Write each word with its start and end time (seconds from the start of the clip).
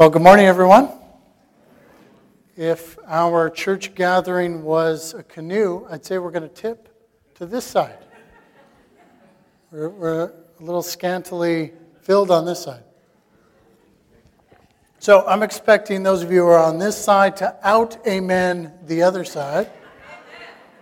Well, 0.00 0.08
good 0.08 0.22
morning, 0.22 0.46
everyone. 0.46 0.88
If 2.56 2.98
our 3.06 3.50
church 3.50 3.94
gathering 3.94 4.62
was 4.62 5.12
a 5.12 5.22
canoe, 5.22 5.86
I'd 5.90 6.06
say 6.06 6.16
we're 6.16 6.30
going 6.30 6.48
to 6.48 6.48
tip 6.48 6.88
to 7.34 7.44
this 7.44 7.66
side. 7.66 7.98
We're, 9.70 9.90
we're 9.90 10.22
a 10.22 10.32
little 10.58 10.80
scantily 10.80 11.74
filled 12.00 12.30
on 12.30 12.46
this 12.46 12.62
side. 12.62 12.82
So 15.00 15.26
I'm 15.26 15.42
expecting 15.42 16.02
those 16.02 16.22
of 16.22 16.32
you 16.32 16.44
who 16.44 16.46
are 16.46 16.64
on 16.64 16.78
this 16.78 16.96
side 16.96 17.36
to 17.36 17.54
out 17.62 17.98
amen 18.06 18.72
the 18.86 19.02
other 19.02 19.22
side. 19.22 19.70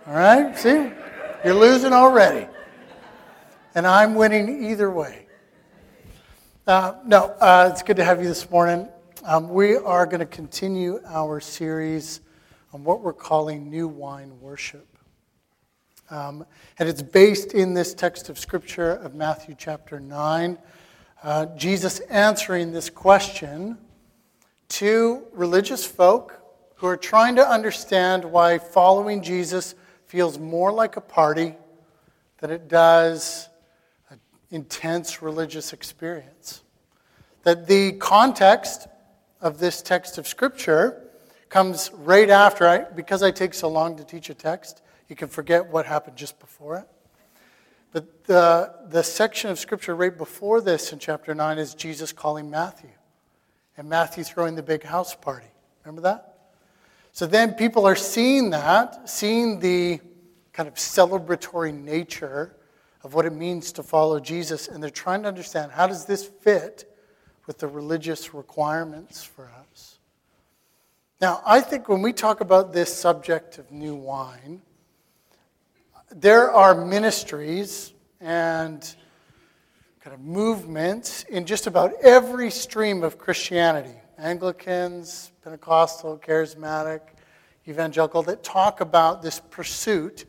All 0.07 0.13
right? 0.13 0.57
See? 0.57 0.91
You're 1.43 1.55
losing 1.55 1.91
already. 1.91 2.47
And 3.75 3.85
I'm 3.85 4.15
winning 4.15 4.63
either 4.63 4.89
way. 4.89 5.25
Uh, 6.65 6.93
no, 7.05 7.35
uh, 7.41 7.69
it's 7.69 7.83
good 7.83 7.97
to 7.97 8.05
have 8.05 8.21
you 8.21 8.29
this 8.29 8.49
morning. 8.49 8.87
Um, 9.25 9.49
we 9.49 9.75
are 9.75 10.05
going 10.05 10.21
to 10.21 10.25
continue 10.25 11.01
our 11.05 11.41
series 11.41 12.21
on 12.71 12.85
what 12.85 13.01
we're 13.01 13.11
calling 13.11 13.69
New 13.69 13.89
Wine 13.89 14.39
Worship. 14.39 14.87
Um, 16.09 16.45
and 16.77 16.87
it's 16.87 17.01
based 17.01 17.53
in 17.53 17.73
this 17.73 17.93
text 17.93 18.29
of 18.29 18.39
Scripture 18.39 18.91
of 18.91 19.15
Matthew 19.15 19.55
chapter 19.57 19.99
9. 19.99 20.57
Uh, 21.21 21.47
Jesus 21.57 21.99
answering 21.99 22.71
this 22.71 22.89
question 22.89 23.77
to 24.69 25.25
religious 25.33 25.85
folk 25.85 26.41
who 26.75 26.87
are 26.87 26.97
trying 26.97 27.35
to 27.35 27.45
understand 27.45 28.23
why 28.23 28.57
following 28.57 29.21
Jesus 29.21 29.75
feels 30.07 30.39
more 30.39 30.71
like 30.71 30.95
a 30.95 31.01
party 31.01 31.55
than 32.37 32.51
it 32.51 32.69
does 32.69 33.49
an 34.09 34.21
intense 34.49 35.21
religious 35.21 35.73
experience. 35.73 36.63
That 37.43 37.67
the 37.67 37.91
context 37.93 38.87
of 39.41 39.59
this 39.59 39.81
text 39.81 40.17
of 40.17 40.27
Scripture 40.27 41.03
comes 41.49 41.91
right 41.93 42.29
after. 42.29 42.67
I, 42.67 42.79
because 42.83 43.23
I 43.23 43.31
take 43.31 43.53
so 43.53 43.69
long 43.69 43.97
to 43.97 44.03
teach 44.03 44.29
a 44.29 44.33
text, 44.33 44.81
you 45.07 45.15
can 45.15 45.27
forget 45.27 45.67
what 45.67 45.85
happened 45.85 46.17
just 46.17 46.39
before 46.39 46.77
it. 46.77 46.87
But 47.91 48.25
the, 48.25 48.73
the 48.87 49.03
section 49.03 49.49
of 49.49 49.57
Scripture 49.57 49.95
right 49.95 50.15
before 50.15 50.61
this 50.61 50.93
in 50.93 50.99
chapter 50.99 51.33
9 51.33 51.57
is 51.57 51.73
Jesus 51.73 52.11
calling 52.11 52.49
Matthew. 52.49 52.91
And 53.77 53.89
Matthew 53.89 54.23
throwing 54.23 54.55
the 54.55 54.63
big 54.63 54.83
house 54.83 55.15
party. 55.15 55.47
Remember 55.83 56.01
that? 56.01 56.37
So 57.13 57.25
then 57.25 57.53
people 57.53 57.85
are 57.85 57.95
seeing 57.95 58.51
that, 58.51 59.09
seeing 59.09 59.59
the 59.59 59.99
kind 60.53 60.67
of 60.67 60.75
celebratory 60.75 61.73
nature 61.73 62.55
of 63.03 63.13
what 63.13 63.25
it 63.25 63.33
means 63.33 63.71
to 63.73 63.83
follow 63.83 64.19
Jesus, 64.19 64.67
and 64.67 64.83
they're 64.83 64.89
trying 64.89 65.21
to 65.23 65.27
understand 65.27 65.71
how 65.71 65.87
does 65.87 66.05
this 66.05 66.25
fit 66.25 66.88
with 67.49 67.57
the 67.57 67.67
religious 67.67 68.35
requirements 68.35 69.23
for 69.23 69.49
us. 69.71 69.97
Now, 71.19 71.41
I 71.43 71.61
think 71.61 71.89
when 71.89 72.03
we 72.03 72.13
talk 72.13 72.41
about 72.41 72.73
this 72.73 72.93
subject 72.95 73.57
of 73.57 73.71
new 73.71 73.95
wine, 73.95 74.61
there 76.11 76.51
are 76.51 76.75
ministries 76.85 77.91
and 78.21 78.95
kind 79.99 80.13
of 80.13 80.19
movements 80.19 81.23
in 81.23 81.47
just 81.47 81.65
about 81.65 81.93
every 82.03 82.51
stream 82.51 83.01
of 83.01 83.17
Christianity 83.17 83.97
Anglicans, 84.19 85.31
Pentecostal, 85.43 86.19
Charismatic, 86.19 87.01
Evangelical 87.67 88.21
that 88.21 88.43
talk 88.43 88.79
about 88.79 89.23
this 89.23 89.41
pursuit 89.49 90.25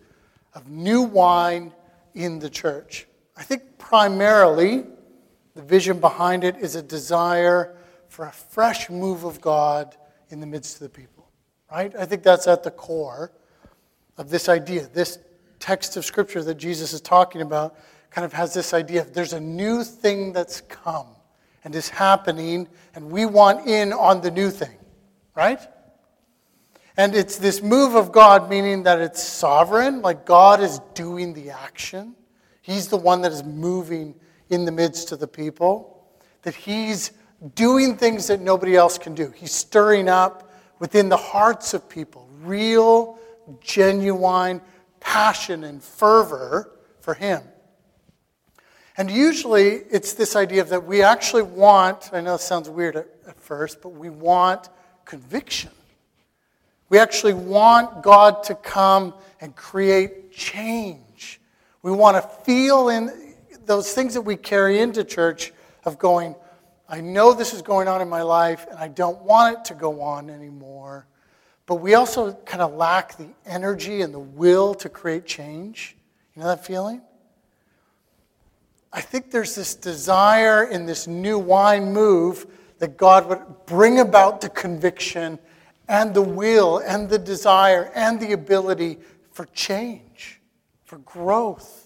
of 0.54 0.70
new 0.70 1.02
wine 1.02 1.70
in 2.14 2.38
the 2.38 2.48
church. 2.48 3.06
I 3.36 3.42
think 3.42 3.76
primarily 3.76 4.86
the 5.54 5.62
vision 5.62 6.00
behind 6.00 6.44
it 6.44 6.56
is 6.56 6.76
a 6.76 6.82
desire 6.82 7.76
for 8.08 8.26
a 8.26 8.32
fresh 8.32 8.90
move 8.90 9.24
of 9.24 9.40
God 9.40 9.96
in 10.30 10.40
the 10.40 10.46
midst 10.46 10.74
of 10.76 10.80
the 10.80 10.88
people, 10.88 11.28
right? 11.70 11.94
I 11.96 12.04
think 12.04 12.22
that's 12.22 12.46
at 12.46 12.62
the 12.62 12.70
core 12.70 13.32
of 14.16 14.30
this 14.30 14.48
idea. 14.48 14.88
This 14.92 15.18
text 15.58 15.96
of 15.96 16.04
scripture 16.04 16.42
that 16.42 16.56
Jesus 16.56 16.92
is 16.92 17.00
talking 17.00 17.42
about 17.42 17.76
kind 18.10 18.24
of 18.24 18.32
has 18.32 18.52
this 18.54 18.74
idea 18.74 19.02
of 19.02 19.12
there's 19.12 19.32
a 19.32 19.40
new 19.40 19.84
thing 19.84 20.32
that's 20.32 20.60
come 20.62 21.06
and 21.62 21.74
is 21.74 21.88
happening, 21.88 22.68
and 22.94 23.10
we 23.10 23.26
want 23.26 23.66
in 23.66 23.92
on 23.92 24.20
the 24.20 24.30
new 24.30 24.50
thing, 24.50 24.78
right? 25.34 25.60
And 26.96 27.14
it's 27.14 27.36
this 27.36 27.62
move 27.62 27.94
of 27.94 28.12
God, 28.12 28.48
meaning 28.50 28.82
that 28.84 29.00
it's 29.00 29.22
sovereign, 29.22 30.02
like 30.02 30.24
God 30.24 30.60
is 30.60 30.80
doing 30.94 31.34
the 31.34 31.50
action. 31.50 32.14
He's 32.62 32.88
the 32.88 32.96
one 32.96 33.22
that 33.22 33.32
is 33.32 33.44
moving 33.44 34.14
in 34.50 34.64
the 34.64 34.72
midst 34.72 35.12
of 35.12 35.20
the 35.20 35.28
people, 35.28 36.04
that 36.42 36.54
he's 36.54 37.12
doing 37.54 37.96
things 37.96 38.26
that 38.26 38.40
nobody 38.40 38.76
else 38.76 38.98
can 38.98 39.14
do. 39.14 39.30
He's 39.34 39.52
stirring 39.52 40.08
up 40.08 40.52
within 40.78 41.08
the 41.08 41.16
hearts 41.16 41.72
of 41.72 41.88
people 41.88 42.28
real, 42.42 43.18
genuine 43.60 44.60
passion 44.98 45.64
and 45.64 45.82
fervor 45.82 46.70
for 47.00 47.14
him. 47.14 47.42
And 48.96 49.10
usually 49.10 49.68
it's 49.90 50.12
this 50.12 50.36
idea 50.36 50.64
that 50.64 50.84
we 50.84 51.02
actually 51.02 51.42
want, 51.42 52.10
I 52.12 52.20
know 52.20 52.34
it 52.34 52.40
sounds 52.40 52.68
weird 52.68 52.96
at, 52.96 53.08
at 53.26 53.40
first, 53.40 53.80
but 53.80 53.90
we 53.90 54.10
want 54.10 54.68
conviction. 55.04 55.70
We 56.90 56.98
actually 56.98 57.34
want 57.34 58.02
God 58.02 58.42
to 58.44 58.54
come 58.54 59.14
and 59.40 59.54
create 59.54 60.32
change. 60.32 61.40
We 61.82 61.92
want 61.92 62.16
to 62.16 62.22
feel 62.44 62.88
in, 62.88 63.29
those 63.70 63.92
things 63.92 64.14
that 64.14 64.22
we 64.22 64.34
carry 64.34 64.80
into 64.80 65.04
church 65.04 65.52
of 65.84 65.96
going, 65.96 66.34
I 66.88 67.00
know 67.00 67.32
this 67.32 67.54
is 67.54 67.62
going 67.62 67.86
on 67.86 68.00
in 68.00 68.08
my 68.08 68.22
life 68.22 68.66
and 68.68 68.76
I 68.76 68.88
don't 68.88 69.22
want 69.22 69.58
it 69.58 69.64
to 69.66 69.74
go 69.74 70.02
on 70.02 70.28
anymore. 70.28 71.06
But 71.66 71.76
we 71.76 71.94
also 71.94 72.32
kind 72.32 72.62
of 72.62 72.74
lack 72.74 73.16
the 73.16 73.28
energy 73.46 74.02
and 74.02 74.12
the 74.12 74.18
will 74.18 74.74
to 74.74 74.88
create 74.88 75.24
change. 75.24 75.96
You 76.34 76.42
know 76.42 76.48
that 76.48 76.66
feeling? 76.66 77.00
I 78.92 79.00
think 79.02 79.30
there's 79.30 79.54
this 79.54 79.76
desire 79.76 80.64
in 80.64 80.84
this 80.84 81.06
new 81.06 81.38
wine 81.38 81.92
move 81.92 82.48
that 82.80 82.96
God 82.96 83.28
would 83.28 83.66
bring 83.66 84.00
about 84.00 84.40
the 84.40 84.48
conviction 84.48 85.38
and 85.86 86.12
the 86.12 86.22
will 86.22 86.78
and 86.78 87.08
the 87.08 87.20
desire 87.20 87.92
and 87.94 88.18
the 88.18 88.32
ability 88.32 88.98
for 89.30 89.44
change, 89.54 90.40
for 90.82 90.98
growth 90.98 91.79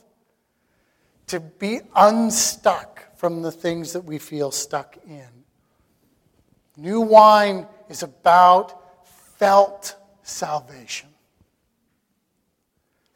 to 1.34 1.40
be 1.40 1.80
unstuck 1.96 3.04
from 3.16 3.42
the 3.42 3.50
things 3.50 3.92
that 3.92 4.02
we 4.02 4.18
feel 4.18 4.52
stuck 4.52 4.96
in. 5.08 5.26
New 6.76 7.00
wine 7.00 7.66
is 7.88 8.04
about 8.04 8.80
felt 9.36 9.96
salvation. 10.22 11.08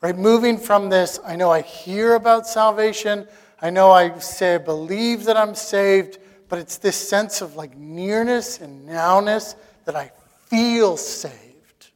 Right? 0.01 0.19
Moving 0.19 0.59
from 0.59 0.89
this, 0.89 1.21
I 1.25 1.37
know 1.37 1.53
I 1.53 1.63
hear 1.63 2.17
about 2.17 2.49
salvation. 2.49 3.29
I 3.63 3.71
know 3.71 3.93
I 3.93 4.19
say 4.19 4.57
I 4.57 4.59
believe 4.59 5.23
that 5.27 5.37
I'm 5.37 5.55
saved, 5.55 6.19
but 6.49 6.59
it's 6.59 6.77
this 6.77 6.97
sense 6.97 7.41
of 7.41 7.55
like 7.55 7.77
nearness 7.77 8.61
and 8.61 8.89
nowness 8.89 9.55
that 9.85 9.95
I 9.95 10.11
feel 10.47 10.97
saved. 10.97 11.91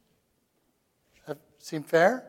That 1.27 1.37
seem 1.59 1.83
fair? 1.83 2.23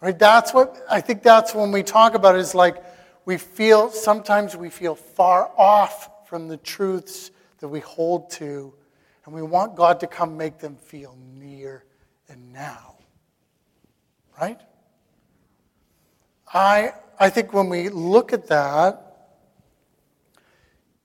Right? 0.00 0.16
That's 0.16 0.54
what 0.54 0.76
I 0.88 1.00
think 1.00 1.24
that's 1.24 1.56
when 1.56 1.72
we 1.72 1.82
talk 1.82 2.14
about 2.14 2.36
is 2.36 2.54
like 2.54 2.84
we 3.30 3.36
feel, 3.36 3.92
sometimes 3.92 4.56
we 4.56 4.68
feel 4.68 4.96
far 4.96 5.52
off 5.56 6.28
from 6.28 6.48
the 6.48 6.56
truths 6.56 7.30
that 7.60 7.68
we 7.68 7.78
hold 7.78 8.28
to, 8.28 8.74
and 9.24 9.32
we 9.32 9.40
want 9.40 9.76
God 9.76 10.00
to 10.00 10.08
come 10.08 10.36
make 10.36 10.58
them 10.58 10.74
feel 10.74 11.16
near 11.36 11.84
and 12.28 12.52
now. 12.52 12.96
Right? 14.40 14.60
I, 16.52 16.90
I 17.20 17.30
think 17.30 17.52
when 17.52 17.68
we 17.68 17.88
look 17.88 18.32
at 18.32 18.48
that, 18.48 19.28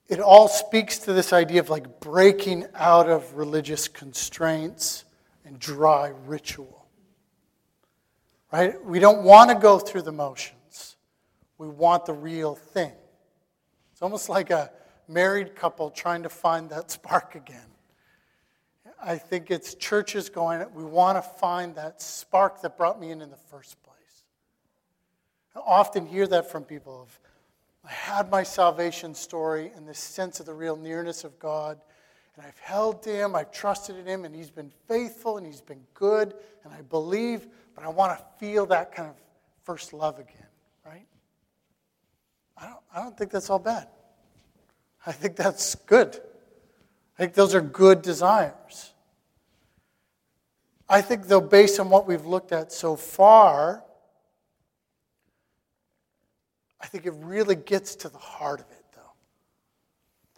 it 0.07 0.19
all 0.19 0.47
speaks 0.47 0.97
to 0.97 1.13
this 1.13 1.31
idea 1.31 1.59
of 1.59 1.69
like 1.69 1.99
breaking 1.99 2.65
out 2.73 3.07
of 3.07 3.35
religious 3.35 3.87
constraints 3.87 5.05
and 5.45 5.59
dry 5.59 6.11
ritual. 6.25 6.87
Right? 8.51 8.83
We 8.83 8.97
don't 8.97 9.21
want 9.21 9.51
to 9.51 9.55
go 9.55 9.77
through 9.77 10.01
the 10.01 10.11
motions. 10.11 10.54
We 11.57 11.67
want 11.67 12.05
the 12.05 12.13
real 12.13 12.55
thing. 12.55 12.91
It's 13.91 14.01
almost 14.01 14.27
like 14.29 14.49
a 14.49 14.71
married 15.07 15.55
couple 15.55 15.89
trying 15.89 16.23
to 16.23 16.29
find 16.29 16.69
that 16.69 16.91
spark 16.91 17.35
again. 17.35 17.67
I 19.01 19.17
think 19.17 19.51
it's 19.51 19.75
churches 19.75 20.29
going, 20.29 20.65
we 20.73 20.83
want 20.83 21.17
to 21.17 21.21
find 21.21 21.75
that 21.75 22.01
spark 22.01 22.61
that 22.61 22.77
brought 22.77 22.99
me 22.99 23.11
in 23.11 23.21
in 23.21 23.29
the 23.29 23.37
first 23.37 23.81
place. 23.83 23.95
I 25.55 25.59
often 25.59 26.05
hear 26.05 26.25
that 26.27 26.49
from 26.49 26.63
people 26.63 27.03
of, 27.03 27.19
I 27.85 27.91
had 27.91 28.31
my 28.31 28.41
salvation 28.41 29.13
story 29.13 29.71
and 29.75 29.87
this 29.87 29.99
sense 29.99 30.39
of 30.39 30.45
the 30.45 30.53
real 30.53 30.75
nearness 30.75 31.23
of 31.23 31.37
God, 31.37 31.79
and 32.35 32.45
I've 32.45 32.57
held 32.57 33.03
to 33.03 33.11
Him, 33.11 33.35
I've 33.35 33.51
trusted 33.51 33.95
in 33.95 34.05
Him, 34.05 34.25
and 34.25 34.35
He's 34.35 34.49
been 34.49 34.71
faithful 34.87 35.37
and 35.37 35.45
He's 35.45 35.61
been 35.61 35.83
good, 35.93 36.33
and 36.63 36.73
I 36.73 36.81
believe, 36.81 37.47
but 37.75 37.83
I 37.83 37.89
want 37.89 38.17
to 38.17 38.25
feel 38.39 38.65
that 38.67 38.91
kind 38.91 39.09
of 39.09 39.15
first 39.63 39.93
love 39.93 40.19
again. 40.19 40.44
I 42.57 42.67
don't, 42.67 42.79
I 42.93 43.01
don't 43.01 43.17
think 43.17 43.31
that's 43.31 43.49
all 43.49 43.59
bad. 43.59 43.87
I 45.05 45.11
think 45.11 45.35
that's 45.35 45.75
good. 45.75 46.19
I 47.17 47.23
think 47.23 47.33
those 47.33 47.53
are 47.53 47.61
good 47.61 48.01
desires. 48.01 48.93
I 50.87 51.01
think, 51.01 51.27
though, 51.27 51.41
based 51.41 51.79
on 51.79 51.89
what 51.89 52.07
we've 52.07 52.25
looked 52.25 52.51
at 52.51 52.71
so 52.71 52.95
far, 52.95 53.83
I 56.79 56.87
think 56.87 57.05
it 57.05 57.13
really 57.17 57.55
gets 57.55 57.95
to 57.97 58.09
the 58.09 58.17
heart 58.17 58.59
of 58.59 58.67
it, 58.71 58.85
though. 58.93 59.13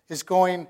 Is 0.08 0.24
going, 0.24 0.68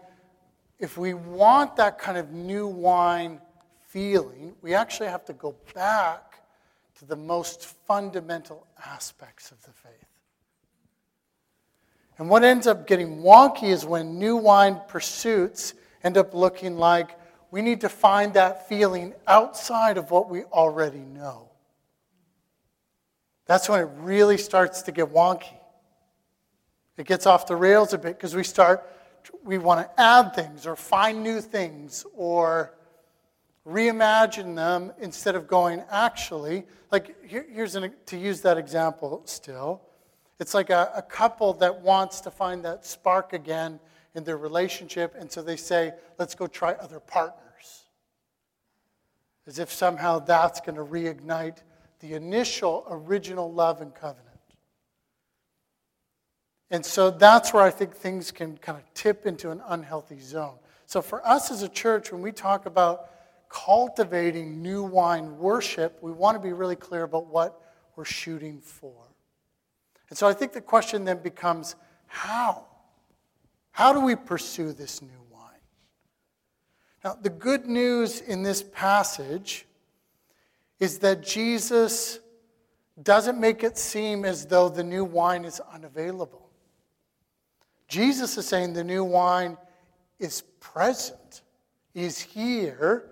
if 0.80 0.98
we 0.98 1.14
want 1.14 1.76
that 1.76 2.00
kind 2.00 2.18
of 2.18 2.32
new 2.32 2.68
wine 2.68 3.40
feeling, 3.86 4.56
we 4.62 4.74
actually 4.74 5.10
have 5.10 5.26
to 5.26 5.34
go 5.34 5.56
back 5.76 6.42
to 6.96 7.06
the 7.06 7.16
most 7.16 7.66
fundamental 7.66 8.66
aspects 8.86 9.52
of 9.52 9.62
the 9.64 9.72
faith. 9.72 10.17
And 12.18 12.30
what 12.30 12.44
ends 12.44 12.66
up 12.66 12.88
getting 12.88 13.22
wonky 13.22 13.70
is 13.70 13.86
when 13.86 14.18
new 14.18 14.36
wine 14.38 14.82
pursuits 14.88 15.74
end 16.04 16.18
up 16.18 16.34
looking 16.34 16.78
like 16.78 17.18
we 17.52 17.62
need 17.62 17.82
to 17.82 17.90
find 17.90 18.34
that 18.34 18.68
feeling 18.68 19.14
outside 19.28 19.98
of 19.98 20.12
what 20.12 20.30
we 20.30 20.44
already 20.46 21.00
know. 21.00 21.50
That's 23.46 23.70
when 23.70 23.80
it 23.80 23.90
really 23.98 24.38
starts 24.38 24.82
to 24.84 24.92
get 24.92 25.14
wonky. 25.14 25.56
It 26.98 27.06
gets 27.06 27.26
off 27.26 27.48
the 27.48 27.56
rails 27.56 27.94
a 27.94 27.98
bit 27.98 28.18
because 28.18 28.36
we 28.36 28.44
start, 28.44 28.90
we 29.44 29.58
want 29.58 29.88
to 29.88 30.02
add 30.02 30.34
things 30.34 30.66
or 30.66 30.76
find 30.76 31.24
new 31.24 31.40
things 31.40 32.06
or 32.16 32.74
reimagine 33.66 34.56
them 34.56 34.92
instead 35.00 35.36
of 35.36 35.48
going, 35.48 35.84
actually, 35.92 36.66
like 36.92 37.28
here, 37.28 37.46
here's 37.50 37.76
an, 37.76 37.94
to 38.08 38.18
use 38.18 38.42
that 38.42 38.58
example 38.58 39.22
still. 39.26 39.82
It's 40.40 40.54
like 40.54 40.70
a, 40.70 40.92
a 40.96 41.02
couple 41.02 41.54
that 41.54 41.82
wants 41.82 42.22
to 42.22 42.32
find 42.32 42.64
that 42.66 42.86
spark 42.86 43.34
again 43.34 43.80
in 44.16 44.24
their 44.24 44.38
relationship, 44.38 45.16
and 45.18 45.32
so 45.32 45.42
they 45.42 45.56
say, 45.56 45.94
let's 46.18 46.36
go 46.36 46.48
try 46.48 46.74
other 46.74 47.00
partners. 47.00 47.86
As 49.46 49.60
if 49.60 49.72
somehow 49.72 50.20
that's 50.20 50.60
going 50.60 50.76
to 50.76 50.84
reignite 50.84 51.60
the 52.00 52.14
initial 52.14 52.86
original 52.90 53.52
love 53.52 53.82
and 53.82 53.94
covenant. 53.94 54.28
And 56.70 56.86
so 56.86 57.10
that's 57.10 57.54
where 57.54 57.64
I 57.64 57.72
think 57.72 57.96
things 57.96 58.32
can 58.32 58.58
kind 58.58 58.78
of 58.78 58.84
tip 58.94 59.26
into 59.26 59.52
an 59.52 59.62
unhealthy 59.68 60.20
zone. 60.20 60.58
So 60.86 61.02
for 61.02 61.26
us 61.26 61.50
as 61.50 61.64
a 61.64 61.70
church, 61.70 62.12
when 62.12 62.22
we 62.22 62.32
talk 62.32 62.66
about 62.66 63.10
cultivating 63.50 64.62
new 64.62 64.84
wine 64.84 65.38
worship, 65.38 65.98
we 66.02 66.12
want 66.12 66.36
to 66.36 66.40
be 66.40 66.54
really 66.54 66.76
clear 66.76 67.04
about 67.04 67.28
what 67.28 67.62
we're 67.96 68.06
shooting 68.06 68.60
for. 68.60 69.07
And 70.10 70.18
so 70.18 70.28
I 70.28 70.34
think 70.34 70.54
the 70.54 70.62
question 70.62 71.06
then 71.06 71.20
becomes 71.20 71.76
how? 72.08 72.66
How 73.72 73.94
do 73.94 74.00
we 74.00 74.16
pursue 74.16 74.74
this 74.74 75.02
new 75.02 75.22
wine? 75.32 75.44
Now, 77.04 77.18
the 77.22 77.30
good 77.30 77.66
news 77.66 78.22
in 78.22 78.44
this 78.44 78.64
passage 78.64 79.66
is 80.80 81.00
that 81.00 81.24
Jesus 81.24 82.20
doesn't 83.02 83.40
make 83.40 83.64
it 83.64 83.78
seem 83.78 84.26
as 84.26 84.46
though 84.46 84.70
the 84.70 84.84
new 84.84 85.06
wine 85.06 85.46
is 85.46 85.62
unavailable. 85.72 86.50
Jesus 87.88 88.38
is 88.38 88.46
saying 88.46 88.74
the 88.74 88.84
new 88.84 89.04
wine 89.04 89.58
is 90.20 90.42
present, 90.60 91.42
is 91.94 92.20
here, 92.20 93.12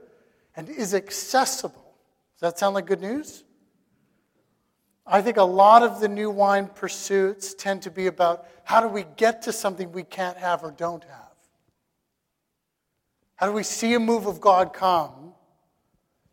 and 0.56 0.68
is 0.69 0.94
accessible. 0.94 1.94
Does 2.36 2.41
that 2.41 2.59
sound 2.59 2.75
like 2.75 2.86
good 2.86 3.01
news? 3.01 3.44
I 5.07 5.22
think 5.22 5.38
a 5.38 5.44
lot 5.44 5.84
of 5.84 6.00
the 6.00 6.07
new 6.07 6.31
wine 6.31 6.68
pursuits 6.68 7.54
tend 7.54 7.84
to 7.84 7.92
be 7.92 8.07
about 8.07 8.48
how 8.63 8.81
do 8.81 8.88
we 8.88 9.06
get 9.18 9.44
to 9.44 9.54
something 9.54 9.92
we 9.92 10.04
can't 10.04 10.38
have 10.38 10.63
or 10.63 10.72
don't 10.72 11.04
have? 11.04 11.25
How 13.36 13.46
do 13.48 13.52
we 13.52 13.63
see 13.63 13.94
a 13.94 14.00
move 14.00 14.25
of 14.25 14.42
God 14.42 14.74
come 14.74 15.34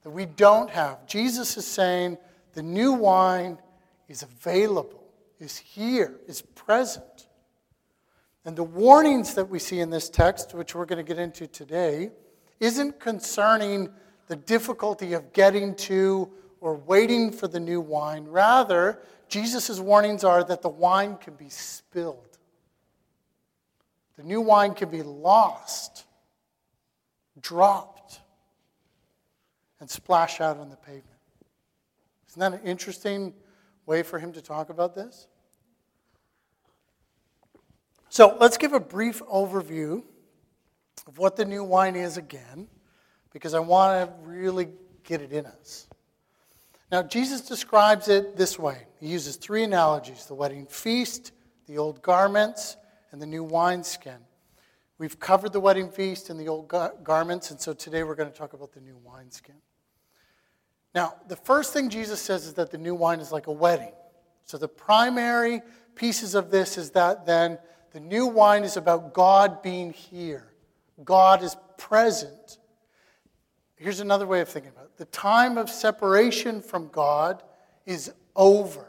that 0.02 0.10
we 0.10 0.24
don't 0.24 0.70
have? 0.70 1.06
Jesus 1.06 1.56
is 1.56 1.66
saying 1.66 2.16
the 2.54 2.62
new 2.62 2.92
wine 2.92 3.58
is 4.08 4.22
available, 4.22 5.04
is 5.38 5.58
here, 5.58 6.20
is 6.26 6.40
present. 6.40 7.28
And 8.44 8.56
the 8.56 8.64
warnings 8.64 9.34
that 9.34 9.48
we 9.48 9.58
see 9.58 9.80
in 9.80 9.90
this 9.90 10.08
text, 10.08 10.54
which 10.54 10.74
we're 10.74 10.86
going 10.86 11.04
to 11.04 11.08
get 11.08 11.20
into 11.20 11.46
today, 11.46 12.10
isn't 12.58 12.98
concerning 13.00 13.90
the 14.28 14.36
difficulty 14.36 15.12
of 15.12 15.32
getting 15.32 15.74
to 15.74 16.30
or 16.62 16.76
waiting 16.76 17.32
for 17.32 17.48
the 17.48 17.58
new 17.58 17.80
wine. 17.80 18.24
Rather, 18.24 19.00
Jesus' 19.28 19.80
warnings 19.80 20.22
are 20.22 20.44
that 20.44 20.62
the 20.62 20.68
wine 20.68 21.16
can 21.16 21.34
be 21.34 21.48
spilled, 21.48 22.38
the 24.16 24.22
new 24.22 24.40
wine 24.40 24.72
can 24.72 24.88
be 24.88 25.02
lost, 25.02 26.04
dropped, 27.40 28.20
and 29.80 29.90
splash 29.90 30.40
out 30.40 30.58
on 30.58 30.70
the 30.70 30.76
pavement. 30.76 31.06
Isn't 32.28 32.40
that 32.40 32.52
an 32.52 32.66
interesting 32.66 33.34
way 33.84 34.04
for 34.04 34.20
him 34.20 34.32
to 34.34 34.40
talk 34.40 34.70
about 34.70 34.94
this? 34.94 35.26
So 38.08 38.36
let's 38.40 38.56
give 38.56 38.72
a 38.72 38.80
brief 38.80 39.20
overview 39.24 40.04
of 41.08 41.18
what 41.18 41.34
the 41.34 41.44
new 41.44 41.64
wine 41.64 41.96
is 41.96 42.18
again, 42.18 42.68
because 43.32 43.54
I 43.54 43.58
want 43.58 44.08
to 44.08 44.14
really 44.28 44.68
get 45.02 45.20
it 45.20 45.32
in 45.32 45.46
us. 45.46 45.88
Now, 46.92 47.02
Jesus 47.02 47.40
describes 47.40 48.08
it 48.08 48.36
this 48.36 48.58
way 48.58 48.86
He 49.00 49.08
uses 49.08 49.36
three 49.36 49.64
analogies 49.64 50.26
the 50.26 50.34
wedding 50.34 50.66
feast, 50.66 51.32
the 51.66 51.78
old 51.78 52.02
garments, 52.02 52.76
and 53.10 53.20
the 53.20 53.26
new 53.26 53.42
wineskin. 53.42 54.18
We've 54.98 55.18
covered 55.18 55.54
the 55.54 55.58
wedding 55.58 55.90
feast 55.90 56.28
and 56.28 56.38
the 56.38 56.48
old 56.48 56.68
garments, 57.02 57.50
and 57.50 57.58
so 57.58 57.72
today 57.72 58.04
we're 58.04 58.14
going 58.14 58.30
to 58.30 58.36
talk 58.36 58.52
about 58.52 58.72
the 58.72 58.80
new 58.80 59.00
wineskin. 59.02 59.54
Now, 60.94 61.14
the 61.26 61.34
first 61.34 61.72
thing 61.72 61.88
Jesus 61.88 62.20
says 62.20 62.46
is 62.46 62.54
that 62.54 62.70
the 62.70 62.78
new 62.78 62.94
wine 62.94 63.20
is 63.20 63.32
like 63.32 63.46
a 63.46 63.52
wedding. 63.52 63.92
So 64.44 64.58
the 64.58 64.68
primary 64.68 65.62
pieces 65.94 66.34
of 66.34 66.50
this 66.50 66.76
is 66.76 66.90
that 66.90 67.24
then 67.24 67.58
the 67.92 68.00
new 68.00 68.26
wine 68.26 68.64
is 68.64 68.76
about 68.76 69.14
God 69.14 69.62
being 69.62 69.94
here, 69.94 70.52
God 71.02 71.42
is 71.42 71.56
present. 71.78 72.58
Here's 73.82 73.98
another 73.98 74.28
way 74.28 74.40
of 74.40 74.48
thinking 74.48 74.70
about 74.70 74.84
it 74.84 74.96
the 74.96 75.06
time 75.06 75.58
of 75.58 75.68
separation 75.68 76.60
from 76.60 76.88
God 76.88 77.42
is 77.84 78.12
over. 78.36 78.86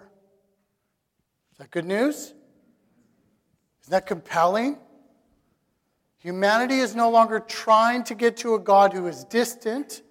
Is 1.52 1.58
that 1.58 1.72
good 1.72 1.86
news? 1.86 2.36
Isn't 3.82 3.90
that 3.90 4.06
compelling? 4.06 4.78
Humanity 6.20 6.76
is 6.76 6.96
no 6.96 7.10
longer 7.10 7.40
trying 7.40 8.04
to 8.04 8.14
get 8.14 8.38
to 8.38 8.54
a 8.54 8.60
God 8.60 8.94
who 8.94 9.08
is 9.08 9.24
distant. 9.24 10.04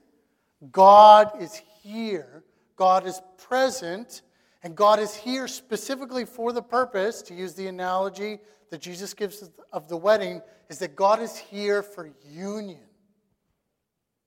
God 0.72 1.30
is 1.40 1.62
here. 1.82 2.42
God 2.74 3.06
is 3.06 3.20
present. 3.38 4.22
And 4.64 4.74
God 4.74 4.98
is 4.98 5.14
here 5.14 5.46
specifically 5.46 6.24
for 6.24 6.52
the 6.52 6.62
purpose, 6.62 7.22
to 7.22 7.34
use 7.34 7.54
the 7.54 7.68
analogy 7.68 8.40
that 8.70 8.80
Jesus 8.80 9.14
gives 9.14 9.48
of 9.72 9.88
the 9.88 9.96
wedding, 9.96 10.42
is 10.68 10.78
that 10.80 10.96
God 10.96 11.22
is 11.22 11.36
here 11.36 11.84
for 11.84 12.10
union 12.28 12.80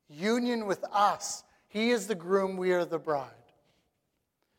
union 0.10 0.66
with 0.66 0.84
us. 0.92 1.44
He 1.68 1.92
is 1.92 2.08
the 2.08 2.16
groom, 2.16 2.58
we 2.58 2.72
are 2.72 2.86
the 2.86 3.00
bride. 3.00 3.30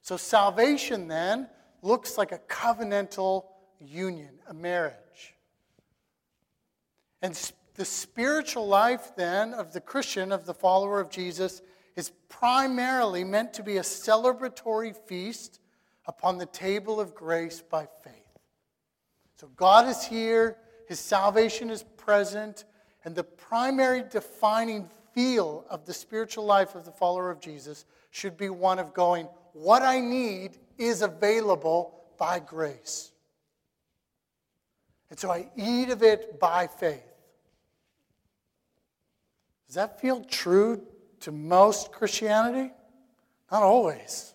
So 0.03 0.17
salvation 0.17 1.09
then 1.09 1.49
looks 1.83 2.19
like 2.19 2.33
a 2.33 2.39
covenantal 2.39 3.45
union, 3.81 4.39
a 4.49 4.55
marriage. 4.55 5.35
And 7.23 7.39
the 7.75 7.85
spiritual 7.85 8.67
life 8.67 9.13
then 9.17 9.53
of 9.55 9.73
the 9.73 9.81
Christian, 9.81 10.33
of 10.33 10.47
the 10.47 10.55
follower 10.55 11.01
of 11.01 11.11
Jesus, 11.11 11.63
is 11.97 12.13
primarily 12.29 13.25
meant 13.25 13.55
to 13.55 13.63
be 13.63 13.79
a 13.79 13.83
celebratory 13.83 14.95
feast 14.95 15.61
upon 16.07 16.39
the 16.39 16.47
table 16.47 17.01
of 17.01 17.15
grace 17.15 17.63
by 17.63 17.89
faith. 18.05 18.13
So 19.37 19.49
God 19.57 19.89
is 19.89 20.05
here, 20.05 20.57
His 20.89 21.01
salvation 21.01 21.71
is 21.71 21.83
present, 21.97 22.65
and 23.05 23.15
the 23.15 23.25
primary 23.25 24.05
defining 24.09 24.89
feel 25.17 25.65
of 25.71 25.87
the 25.87 25.95
spiritual 25.95 26.45
life 26.45 26.75
of 26.75 26.85
the 26.85 26.93
follower 26.93 27.31
of 27.31 27.41
Jesus 27.41 27.87
should 28.11 28.37
be 28.37 28.51
one 28.51 28.79
of 28.79 28.93
going, 28.93 29.27
What 29.55 29.81
I 29.81 29.99
need 29.99 30.59
is 30.77 31.01
available 31.01 32.05
by 32.19 32.39
grace. 32.39 33.13
And 35.09 35.19
so 35.19 35.31
I 35.31 35.49
eat 35.57 35.89
of 35.89 36.03
it 36.03 36.39
by 36.39 36.67
faith. 36.67 37.03
Does 39.67 39.77
that 39.77 40.01
feel 40.01 40.23
true 40.25 40.83
to 41.21 41.33
most 41.33 41.93
Christianity? 41.93 42.73
Not 43.51 43.63
always. 43.63 44.35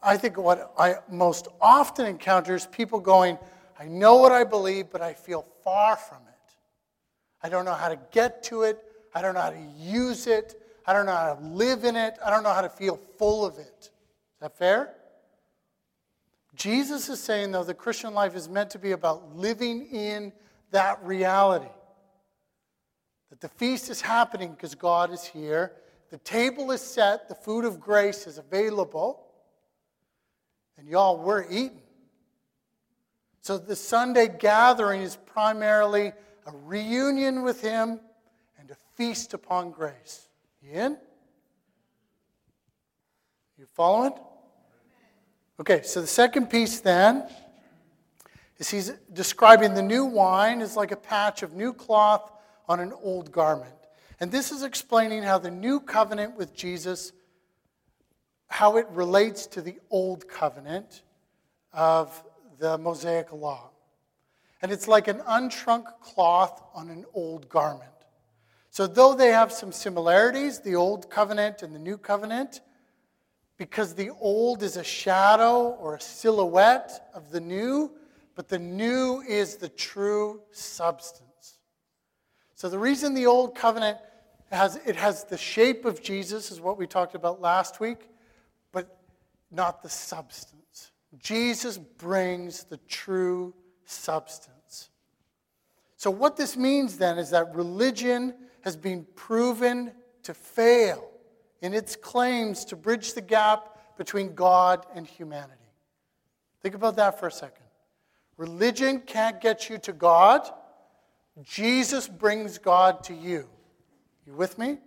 I 0.00 0.16
think 0.16 0.36
what 0.36 0.72
I 0.78 0.96
most 1.10 1.48
often 1.60 2.06
encounter 2.06 2.54
is 2.54 2.66
people 2.66 3.00
going, 3.00 3.36
I 3.80 3.86
know 3.86 4.16
what 4.16 4.30
I 4.30 4.44
believe, 4.44 4.90
but 4.92 5.00
I 5.00 5.14
feel 5.14 5.44
far 5.64 5.96
from 5.96 6.18
it. 6.18 6.54
I 7.42 7.48
don't 7.48 7.64
know 7.64 7.74
how 7.74 7.88
to 7.88 7.98
get 8.12 8.44
to 8.44 8.62
it. 8.62 8.87
I 9.14 9.22
don't 9.22 9.34
know 9.34 9.40
how 9.40 9.50
to 9.50 9.66
use 9.76 10.26
it. 10.26 10.60
I 10.86 10.92
don't 10.92 11.06
know 11.06 11.14
how 11.14 11.34
to 11.34 11.40
live 11.40 11.84
in 11.84 11.96
it. 11.96 12.16
I 12.24 12.30
don't 12.30 12.42
know 12.42 12.52
how 12.52 12.62
to 12.62 12.68
feel 12.68 12.98
full 13.18 13.44
of 13.44 13.58
it. 13.58 13.76
Is 13.80 14.40
that 14.40 14.56
fair? 14.56 14.94
Jesus 16.54 17.08
is 17.08 17.20
saying, 17.20 17.52
though, 17.52 17.64
the 17.64 17.74
Christian 17.74 18.14
life 18.14 18.34
is 18.34 18.48
meant 18.48 18.70
to 18.70 18.78
be 18.78 18.92
about 18.92 19.36
living 19.36 19.86
in 19.86 20.32
that 20.70 21.02
reality. 21.04 21.68
that 23.30 23.40
the 23.40 23.48
feast 23.48 23.90
is 23.90 24.00
happening 24.00 24.52
because 24.52 24.74
God 24.74 25.12
is 25.12 25.24
here. 25.24 25.72
The 26.10 26.18
table 26.18 26.70
is 26.70 26.80
set, 26.80 27.28
the 27.28 27.34
food 27.34 27.66
of 27.66 27.78
grace 27.78 28.26
is 28.26 28.38
available. 28.38 29.26
And 30.78 30.88
y'all, 30.88 31.18
we're 31.18 31.44
eating. 31.50 31.82
So 33.42 33.58
the 33.58 33.76
Sunday 33.76 34.28
gathering 34.28 35.02
is 35.02 35.16
primarily 35.16 36.12
a 36.46 36.52
reunion 36.64 37.42
with 37.42 37.60
Him 37.60 38.00
feast 38.98 39.32
upon 39.32 39.70
grace. 39.70 40.28
You 40.60 40.72
in? 40.72 40.98
You 43.56 43.64
following? 43.64 44.12
Okay, 45.60 45.82
so 45.82 46.00
the 46.00 46.06
second 46.08 46.50
piece 46.50 46.80
then 46.80 47.28
is 48.58 48.68
he's 48.68 48.90
describing 49.12 49.74
the 49.74 49.82
new 49.82 50.04
wine 50.04 50.60
as 50.60 50.76
like 50.76 50.90
a 50.90 50.96
patch 50.96 51.44
of 51.44 51.54
new 51.54 51.72
cloth 51.72 52.32
on 52.68 52.80
an 52.80 52.92
old 53.00 53.30
garment. 53.30 53.72
And 54.18 54.32
this 54.32 54.50
is 54.50 54.64
explaining 54.64 55.22
how 55.22 55.38
the 55.38 55.50
new 55.50 55.78
covenant 55.78 56.36
with 56.36 56.52
Jesus, 56.52 57.12
how 58.48 58.78
it 58.78 58.86
relates 58.90 59.46
to 59.46 59.62
the 59.62 59.78
old 59.90 60.28
covenant 60.28 61.02
of 61.72 62.24
the 62.58 62.76
Mosaic 62.78 63.32
law. 63.32 63.70
And 64.60 64.72
it's 64.72 64.88
like 64.88 65.06
an 65.06 65.18
unshrunk 65.20 65.84
cloth 66.00 66.64
on 66.74 66.90
an 66.90 67.04
old 67.14 67.48
garment. 67.48 67.92
So, 68.78 68.86
though 68.86 69.12
they 69.12 69.32
have 69.32 69.50
some 69.50 69.72
similarities, 69.72 70.60
the 70.60 70.76
old 70.76 71.10
covenant 71.10 71.64
and 71.64 71.74
the 71.74 71.80
new 71.80 71.98
covenant, 71.98 72.60
because 73.56 73.92
the 73.92 74.10
old 74.20 74.62
is 74.62 74.76
a 74.76 74.84
shadow 74.84 75.70
or 75.80 75.96
a 75.96 76.00
silhouette 76.00 77.10
of 77.12 77.32
the 77.32 77.40
new, 77.40 77.90
but 78.36 78.46
the 78.46 78.60
new 78.60 79.20
is 79.28 79.56
the 79.56 79.68
true 79.68 80.42
substance. 80.52 81.58
So 82.54 82.68
the 82.68 82.78
reason 82.78 83.14
the 83.14 83.26
old 83.26 83.56
covenant 83.56 83.98
has 84.52 84.76
it 84.86 84.94
has 84.94 85.24
the 85.24 85.36
shape 85.36 85.84
of 85.84 86.00
Jesus 86.00 86.52
is 86.52 86.60
what 86.60 86.78
we 86.78 86.86
talked 86.86 87.16
about 87.16 87.40
last 87.40 87.80
week, 87.80 88.08
but 88.70 88.96
not 89.50 89.82
the 89.82 89.88
substance. 89.88 90.92
Jesus 91.20 91.78
brings 91.78 92.62
the 92.62 92.78
true 92.86 93.54
substance. 93.86 94.90
So 95.96 96.12
what 96.12 96.36
this 96.36 96.56
means 96.56 96.96
then 96.96 97.18
is 97.18 97.30
that 97.30 97.52
religion 97.56 98.34
has 98.62 98.76
been 98.76 99.06
proven 99.14 99.92
to 100.22 100.34
fail 100.34 101.08
in 101.60 101.74
its 101.74 101.96
claims 101.96 102.64
to 102.66 102.76
bridge 102.76 103.14
the 103.14 103.20
gap 103.20 103.96
between 103.96 104.34
God 104.34 104.86
and 104.94 105.06
humanity. 105.06 105.54
Think 106.62 106.74
about 106.74 106.96
that 106.96 107.18
for 107.18 107.26
a 107.26 107.32
second. 107.32 107.64
Religion 108.36 109.00
can't 109.00 109.40
get 109.40 109.68
you 109.68 109.78
to 109.78 109.92
God. 109.92 110.48
Jesus 111.42 112.08
brings 112.08 112.58
God 112.58 113.02
to 113.04 113.14
you. 113.14 113.48
You 114.26 114.34
with 114.34 114.58
me? 114.58 114.78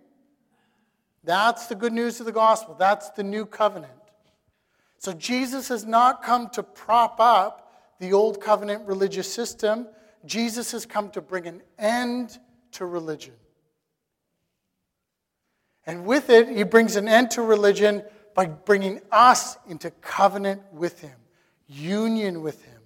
That's 1.24 1.66
the 1.66 1.74
good 1.74 1.92
news 1.92 2.20
of 2.20 2.26
the 2.26 2.32
gospel. 2.32 2.74
That's 2.74 3.10
the 3.10 3.22
new 3.22 3.46
covenant. 3.46 3.92
So 4.98 5.12
Jesus 5.12 5.68
has 5.68 5.84
not 5.84 6.22
come 6.22 6.48
to 6.50 6.62
prop 6.62 7.20
up 7.20 7.72
the 8.00 8.12
old 8.12 8.40
covenant 8.40 8.86
religious 8.86 9.32
system. 9.32 9.88
Jesus 10.24 10.72
has 10.72 10.86
come 10.86 11.10
to 11.10 11.20
bring 11.20 11.46
an 11.46 11.62
end 11.78 12.38
to 12.72 12.86
religion. 12.86 13.34
And 15.86 16.04
with 16.04 16.30
it, 16.30 16.48
he 16.48 16.62
brings 16.62 16.96
an 16.96 17.08
end 17.08 17.30
to 17.32 17.42
religion 17.42 18.02
by 18.34 18.46
bringing 18.46 19.00
us 19.10 19.56
into 19.68 19.90
covenant 19.90 20.62
with 20.72 21.00
him, 21.00 21.16
union 21.68 22.42
with 22.42 22.64
him. 22.64 22.80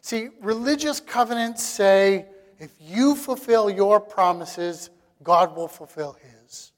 See, 0.00 0.28
religious 0.40 1.00
covenants 1.00 1.62
say 1.64 2.26
if 2.58 2.70
you 2.80 3.14
fulfill 3.14 3.68
your 3.68 4.00
promises, 4.00 4.90
God 5.22 5.56
will 5.56 5.68
fulfill 5.68 6.16
his. 6.20 6.72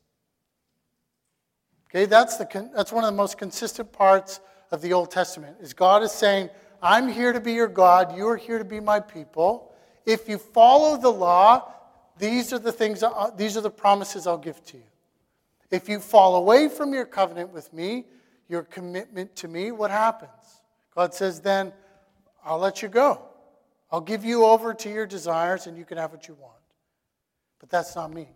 Okay, 1.91 2.07
that's, 2.07 2.37
the, 2.37 2.71
that's 2.75 2.93
one 2.93 3.05
of 3.05 3.11
the 3.11 3.17
most 3.17 3.39
consistent 3.39 3.93
parts 3.93 4.41
of 4.71 4.83
the 4.83 4.93
Old 4.93 5.11
Testament. 5.11 5.57
Is 5.61 5.73
God 5.73 6.03
is 6.03 6.13
saying, 6.13 6.51
I'm 6.83 7.09
here 7.09 7.33
to 7.33 7.41
be 7.41 7.53
your 7.53 7.69
God, 7.69 8.17
you 8.17 8.27
are 8.29 8.37
here 8.37 8.59
to 8.59 8.65
be 8.65 8.81
my 8.81 9.01
people. 9.01 9.73
If 10.05 10.29
you 10.29 10.39
follow 10.39 10.97
the 10.97 11.11
law, 11.11 11.73
these 12.19 12.53
are 12.53 12.59
the 12.59 12.73
things, 12.73 13.03
uh, 13.03 13.31
these 13.37 13.57
are 13.57 13.61
the 13.61 13.71
promises 13.71 14.27
I'll 14.27 14.39
give 14.39 14.63
to 14.67 14.77
you. 14.77 14.83
If 15.71 15.89
you 15.89 16.01
fall 16.01 16.37
away 16.37 16.69
from 16.69 16.93
your 16.95 17.05
covenant 17.05 17.53
with 17.53 17.73
me, 17.73 18.07
your 18.49 18.63
commitment 18.63 19.37
to 19.37 19.49
me, 19.49 19.71
what 19.71 19.91
happens? 19.91 20.63
God 20.95 21.15
says, 21.15 21.41
then 21.41 21.73
I'll 22.45 22.59
let 22.59 22.83
you 22.83 22.89
go. 22.89 23.23
I'll 23.91 24.01
give 24.01 24.25
you 24.25 24.45
over 24.45 24.75
to 24.75 24.91
your 24.91 25.07
desires 25.07 25.67
and 25.67 25.77
you 25.77 25.85
can 25.85 25.99
have 25.99 26.13
what 26.13 26.29
you 26.29 26.35
want. 26.35 26.55
But 27.61 27.71
that's 27.71 27.95
not 27.95 28.13
me. 28.13 28.29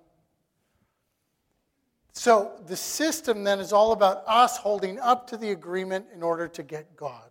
So 2.13 2.53
the 2.67 2.77
system 2.77 3.43
then 3.43 3.59
is 3.59 3.73
all 3.73 3.93
about 3.93 4.23
us 4.27 4.59
holding 4.59 4.99
up 5.01 5.27
to 5.29 5.37
the 5.37 5.51
agreement 5.51 6.07
in 6.15 6.23
order 6.23 6.47
to 6.49 6.63
get 6.63 6.95
God. 6.97 7.31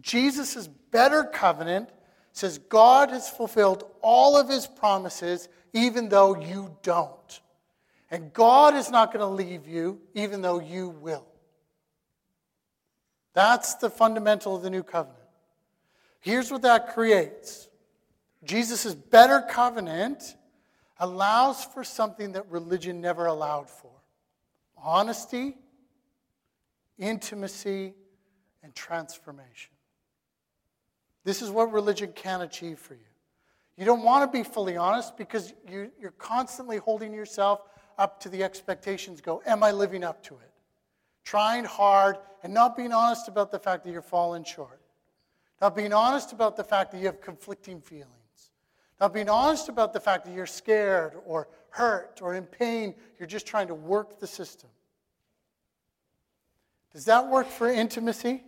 Jesus' 0.00 0.68
better 0.90 1.24
covenant 1.24 1.88
says 2.32 2.58
God 2.58 3.10
has 3.10 3.28
fulfilled 3.28 3.84
all 4.00 4.36
of 4.36 4.48
his 4.48 4.66
promises 4.66 5.48
even 5.72 6.08
though 6.08 6.38
you 6.38 6.76
don't. 6.82 7.40
And 8.10 8.32
God 8.32 8.74
is 8.74 8.90
not 8.90 9.12
going 9.12 9.20
to 9.20 9.26
leave 9.26 9.66
you 9.66 10.00
even 10.14 10.42
though 10.42 10.60
you 10.60 10.88
will. 10.88 11.26
That's 13.34 13.74
the 13.76 13.88
fundamental 13.88 14.56
of 14.56 14.62
the 14.62 14.70
new 14.70 14.82
covenant. 14.82 15.18
Here's 16.20 16.50
what 16.50 16.62
that 16.62 16.94
creates 16.94 17.68
Jesus' 18.44 18.94
better 18.94 19.40
covenant 19.48 20.36
allows 20.98 21.64
for 21.64 21.82
something 21.84 22.32
that 22.32 22.50
religion 22.50 23.00
never 23.00 23.26
allowed 23.26 23.68
for 23.68 23.90
honesty, 24.76 25.54
intimacy, 26.98 27.94
and 28.62 28.74
transformation. 28.74 29.71
This 31.24 31.42
is 31.42 31.50
what 31.50 31.72
religion 31.72 32.12
can 32.14 32.40
achieve 32.40 32.78
for 32.78 32.94
you. 32.94 33.00
You 33.76 33.84
don't 33.84 34.02
want 34.02 34.30
to 34.30 34.38
be 34.38 34.44
fully 34.44 34.76
honest 34.76 35.16
because 35.16 35.52
you, 35.68 35.90
are 36.02 36.10
constantly 36.18 36.76
holding 36.76 37.12
yourself 37.12 37.62
up 37.98 38.20
to 38.20 38.28
the 38.28 38.42
expectations. 38.42 39.20
Go, 39.20 39.42
am 39.46 39.62
I 39.62 39.70
living 39.70 40.04
up 40.04 40.22
to 40.24 40.34
it? 40.34 40.50
Trying 41.24 41.64
hard 41.64 42.18
and 42.42 42.52
not 42.52 42.76
being 42.76 42.92
honest 42.92 43.28
about 43.28 43.50
the 43.50 43.58
fact 43.58 43.84
that 43.84 43.90
you're 43.90 44.02
falling 44.02 44.44
short. 44.44 44.80
Not 45.60 45.76
being 45.76 45.92
honest 45.92 46.32
about 46.32 46.56
the 46.56 46.64
fact 46.64 46.90
that 46.92 46.98
you 46.98 47.06
have 47.06 47.20
conflicting 47.20 47.80
feelings. 47.80 48.08
Not 49.00 49.14
being 49.14 49.28
honest 49.28 49.68
about 49.68 49.92
the 49.92 50.00
fact 50.00 50.24
that 50.24 50.34
you're 50.34 50.46
scared 50.46 51.14
or 51.24 51.48
hurt 51.70 52.20
or 52.20 52.34
in 52.34 52.44
pain. 52.44 52.94
You're 53.18 53.28
just 53.28 53.46
trying 53.46 53.68
to 53.68 53.74
work 53.74 54.18
the 54.18 54.26
system. 54.26 54.70
Does 56.92 57.06
that 57.06 57.28
work 57.28 57.48
for 57.48 57.70
intimacy? 57.70 58.42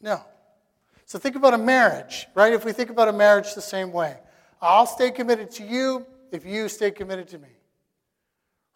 No. 0.00 0.22
So 1.08 1.18
think 1.18 1.36
about 1.36 1.54
a 1.54 1.58
marriage, 1.58 2.26
right? 2.34 2.52
If 2.52 2.66
we 2.66 2.72
think 2.72 2.90
about 2.90 3.08
a 3.08 3.14
marriage 3.14 3.54
the 3.54 3.62
same 3.62 3.92
way, 3.92 4.18
I'll 4.60 4.84
stay 4.84 5.10
committed 5.10 5.50
to 5.52 5.64
you 5.64 6.04
if 6.30 6.44
you 6.44 6.68
stay 6.68 6.90
committed 6.90 7.28
to 7.28 7.38
me. 7.38 7.48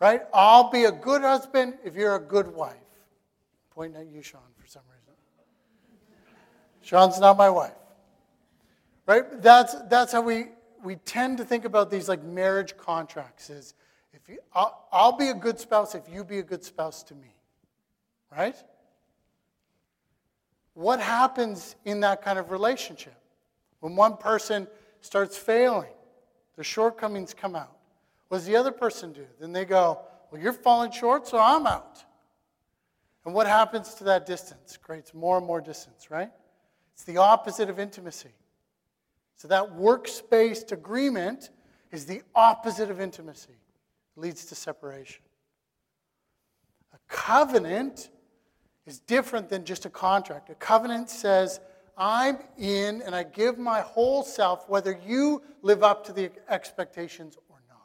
Right? 0.01 0.23
I'll 0.33 0.71
be 0.71 0.85
a 0.85 0.93
good 0.93 1.21
husband 1.21 1.75
if 1.85 1.95
you're 1.95 2.17
a 2.17 2.21
good 2.21 2.55
wife. 2.55 2.73
Pointing 3.71 4.01
at 4.01 4.07
you, 4.07 4.23
Sean, 4.23 4.41
for 4.57 4.67
some 4.67 4.81
reason. 4.91 5.13
Sean's 6.81 7.21
not 7.21 7.37
my 7.37 7.51
wife. 7.51 7.75
Right? 9.05 9.43
That's, 9.43 9.75
that's 9.91 10.13
how 10.13 10.23
we, 10.23 10.47
we 10.83 10.97
tend 10.97 11.37
to 11.37 11.45
think 11.45 11.67
about 11.67 11.91
these 11.91 12.09
like 12.09 12.25
marriage 12.25 12.79
contracts 12.79 13.51
is 13.51 13.75
if 14.15 14.27
you, 14.27 14.39
I'll, 14.55 14.89
I'll 14.91 15.19
be 15.19 15.29
a 15.29 15.35
good 15.35 15.61
spouse 15.61 15.95
if 15.95 16.05
you 16.11 16.25
be 16.25 16.39
a 16.39 16.43
good 16.43 16.65
spouse 16.65 17.03
to 17.05 17.15
me. 17.15 17.35
Right? 18.35 18.57
What 20.75 21.01
happens 21.01 21.77
in 21.85 22.01
that 22.01 22.23
kind 22.23 22.39
of 22.39 22.51
relationship? 22.51 23.15
When 23.81 23.97
one 23.97 24.17
person 24.17 24.67
starts 25.01 25.37
failing, 25.37 25.93
the 26.57 26.65
shortcomings 26.65 27.35
come 27.35 27.55
out. 27.57 27.77
What 28.29 28.39
does 28.39 28.47
the 28.47 28.57
other 28.57 28.73
person 28.73 29.13
do? 29.13 29.27
Then 29.41 29.53
they 29.53 29.65
go, 29.65 30.01
Well, 30.31 30.41
you're 30.41 30.53
falling 30.53 30.91
short, 30.91 31.27
so 31.27 31.39
I'm 31.39 31.67
out. 31.67 32.05
And 33.25 33.35
what 33.35 33.47
happens 33.47 33.95
to 33.95 34.05
that 34.05 34.27
distance? 34.27 34.77
Creates 34.77 35.15
more 35.15 35.39
and 35.39 35.47
more 35.47 35.61
distance, 35.61 36.11
right? 36.11 36.31
It's 36.95 37.05
the 37.05 37.19
opposite 37.19 37.69
of 37.69 37.79
intimacy. 37.79 38.31
So 39.37 39.49
that 39.49 39.75
works-based 39.75 40.73
agreement 40.73 41.51
is 41.91 42.07
the 42.07 42.23
opposite 42.35 42.91
of 42.91 43.01
intimacy. 43.01 43.51
It 44.17 44.21
leads 44.21 44.45
to 44.47 44.55
separation. 44.55 45.23
A 46.93 46.99
covenant 47.09 48.11
is 48.87 48.99
different 49.01 49.49
than 49.49 49.65
just 49.65 49.85
a 49.87 49.91
contract. 49.91 50.51
A 50.51 50.55
covenant 50.55 51.09
says, 51.11 51.61
I'm 51.97 52.39
in 52.59 53.03
and 53.03 53.15
I 53.15 53.23
give 53.23 53.59
my 53.59 53.81
whole 53.81 54.23
self, 54.23 54.69
whether 54.69 54.99
you 55.07 55.43
live 55.63 55.83
up 55.83 56.05
to 56.07 56.13
the 56.13 56.31
expectations 56.49 57.37
or 57.49 57.57
not. 57.69 57.79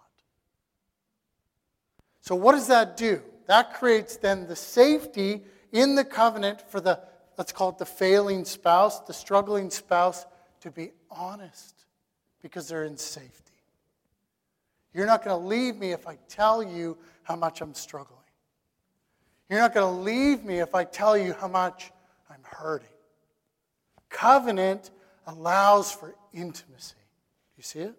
So, 2.21 2.35
what 2.35 2.53
does 2.53 2.67
that 2.67 2.97
do? 2.97 3.21
That 3.47 3.73
creates 3.73 4.17
then 4.17 4.47
the 4.47 4.55
safety 4.55 5.43
in 5.71 5.95
the 5.95 6.05
covenant 6.05 6.61
for 6.69 6.79
the 6.79 6.99
let's 7.37 7.51
call 7.51 7.69
it 7.69 7.77
the 7.77 7.85
failing 7.85 8.45
spouse, 8.45 8.99
the 9.01 9.13
struggling 9.13 9.69
spouse, 9.69 10.25
to 10.61 10.71
be 10.71 10.91
honest 11.11 11.85
because 12.41 12.67
they're 12.67 12.85
in 12.85 12.97
safety. 12.97 13.53
You're 14.93 15.05
not 15.05 15.23
going 15.23 15.39
to 15.39 15.47
leave 15.47 15.75
me 15.75 15.91
if 15.91 16.07
I 16.07 16.17
tell 16.27 16.63
you 16.63 16.97
how 17.23 17.35
much 17.35 17.61
I'm 17.61 17.73
struggling. 17.73 18.16
You're 19.49 19.59
not 19.59 19.73
going 19.73 19.95
to 19.95 20.01
leave 20.01 20.43
me 20.43 20.59
if 20.59 20.75
I 20.75 20.83
tell 20.83 21.17
you 21.17 21.33
how 21.33 21.47
much 21.47 21.91
I'm 22.29 22.43
hurting. 22.43 22.87
Covenant 24.09 24.91
allows 25.25 25.91
for 25.91 26.15
intimacy. 26.33 26.95
You 27.55 27.63
see 27.63 27.79
it? 27.79 27.95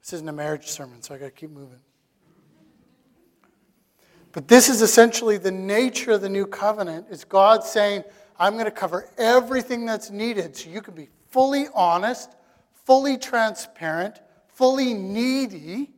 This 0.00 0.14
isn't 0.14 0.28
a 0.28 0.32
marriage 0.32 0.66
sermon, 0.66 1.02
so 1.02 1.14
I 1.14 1.18
got 1.18 1.26
to 1.26 1.30
keep 1.30 1.50
moving. 1.50 1.80
But 4.32 4.48
this 4.48 4.68
is 4.68 4.80
essentially 4.80 5.38
the 5.38 5.50
nature 5.50 6.12
of 6.12 6.20
the 6.20 6.28
new 6.28 6.46
covenant 6.46 7.06
is 7.10 7.24
God 7.24 7.64
saying, 7.64 8.04
I'm 8.38 8.54
going 8.54 8.64
to 8.64 8.70
cover 8.70 9.08
everything 9.18 9.84
that's 9.84 10.10
needed 10.10 10.56
so 10.56 10.70
you 10.70 10.80
can 10.80 10.94
be 10.94 11.08
fully 11.28 11.66
honest, 11.74 12.30
fully 12.84 13.18
transparent, 13.18 14.20
fully 14.48 14.94
needy, 14.94 15.90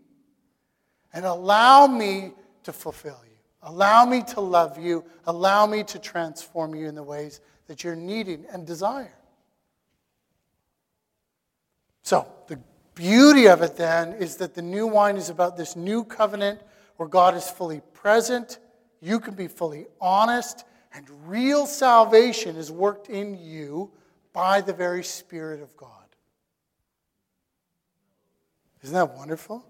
and 1.12 1.24
allow 1.24 1.86
me 1.86 2.32
to 2.64 2.72
fulfill 2.72 3.20
you. 3.24 3.31
Allow 3.62 4.06
me 4.06 4.22
to 4.28 4.40
love 4.40 4.78
you. 4.78 5.04
Allow 5.26 5.66
me 5.66 5.84
to 5.84 5.98
transform 5.98 6.74
you 6.74 6.88
in 6.88 6.94
the 6.94 7.02
ways 7.02 7.40
that 7.68 7.84
you're 7.84 7.96
needing 7.96 8.44
and 8.52 8.66
desire. 8.66 9.14
So, 12.02 12.26
the 12.48 12.58
beauty 12.94 13.46
of 13.46 13.62
it 13.62 13.76
then 13.76 14.14
is 14.14 14.36
that 14.36 14.54
the 14.54 14.62
new 14.62 14.86
wine 14.86 15.16
is 15.16 15.30
about 15.30 15.56
this 15.56 15.76
new 15.76 16.04
covenant 16.04 16.60
where 16.96 17.08
God 17.08 17.34
is 17.34 17.48
fully 17.48 17.80
present, 17.94 18.58
you 19.00 19.20
can 19.20 19.34
be 19.34 19.48
fully 19.48 19.86
honest, 20.00 20.64
and 20.94 21.06
real 21.26 21.66
salvation 21.66 22.56
is 22.56 22.70
worked 22.70 23.08
in 23.08 23.38
you 23.38 23.90
by 24.32 24.60
the 24.60 24.72
very 24.72 25.04
Spirit 25.04 25.62
of 25.62 25.76
God. 25.76 25.88
Isn't 28.82 28.94
that 28.94 29.14
wonderful? 29.14 29.64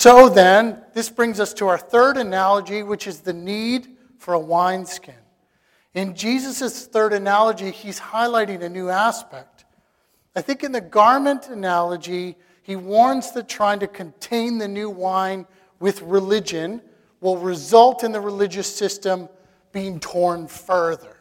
So 0.00 0.30
then, 0.30 0.82
this 0.94 1.10
brings 1.10 1.40
us 1.40 1.52
to 1.52 1.68
our 1.68 1.76
third 1.76 2.16
analogy, 2.16 2.82
which 2.82 3.06
is 3.06 3.20
the 3.20 3.34
need 3.34 3.98
for 4.16 4.32
a 4.32 4.40
wineskin. 4.40 5.12
In 5.92 6.14
Jesus' 6.14 6.86
third 6.86 7.12
analogy, 7.12 7.70
he's 7.70 8.00
highlighting 8.00 8.62
a 8.62 8.68
new 8.70 8.88
aspect. 8.88 9.66
I 10.34 10.40
think 10.40 10.64
in 10.64 10.72
the 10.72 10.80
garment 10.80 11.48
analogy, 11.48 12.38
he 12.62 12.76
warns 12.76 13.32
that 13.32 13.46
trying 13.46 13.78
to 13.80 13.86
contain 13.86 14.56
the 14.56 14.66
new 14.66 14.88
wine 14.88 15.44
with 15.80 16.00
religion 16.00 16.80
will 17.20 17.36
result 17.36 18.02
in 18.02 18.10
the 18.10 18.22
religious 18.22 18.74
system 18.74 19.28
being 19.70 20.00
torn 20.00 20.48
further. 20.48 21.18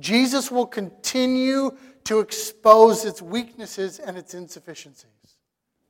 Jesus 0.00 0.50
will 0.50 0.66
continue 0.66 1.76
to 2.06 2.18
expose 2.18 3.04
its 3.04 3.22
weaknesses 3.22 4.00
and 4.00 4.18
its 4.18 4.34
insufficiencies. 4.34 5.36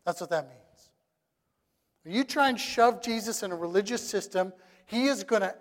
That's 0.04 0.20
what 0.20 0.28
that 0.28 0.50
means. 0.50 0.65
When 2.06 2.14
you 2.14 2.22
try 2.22 2.48
and 2.48 2.60
shove 2.60 3.02
Jesus 3.02 3.42
in 3.42 3.50
a 3.50 3.56
religious 3.56 4.00
system, 4.00 4.52
he 4.84 5.06
is 5.06 5.24
going 5.24 5.42
to 5.42 5.52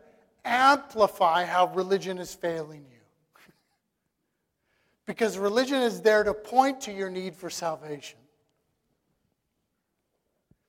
amplify 0.43 1.43
how 1.43 1.73
religion 1.73 2.19
is 2.19 2.35
failing 2.35 2.85
you. 2.87 2.99
because 5.07 5.39
religion 5.39 5.81
is 5.81 6.01
there 6.01 6.23
to 6.23 6.35
point 6.35 6.81
to 6.81 6.91
your 6.93 7.09
need 7.09 7.35
for 7.35 7.49
salvation. 7.49 8.19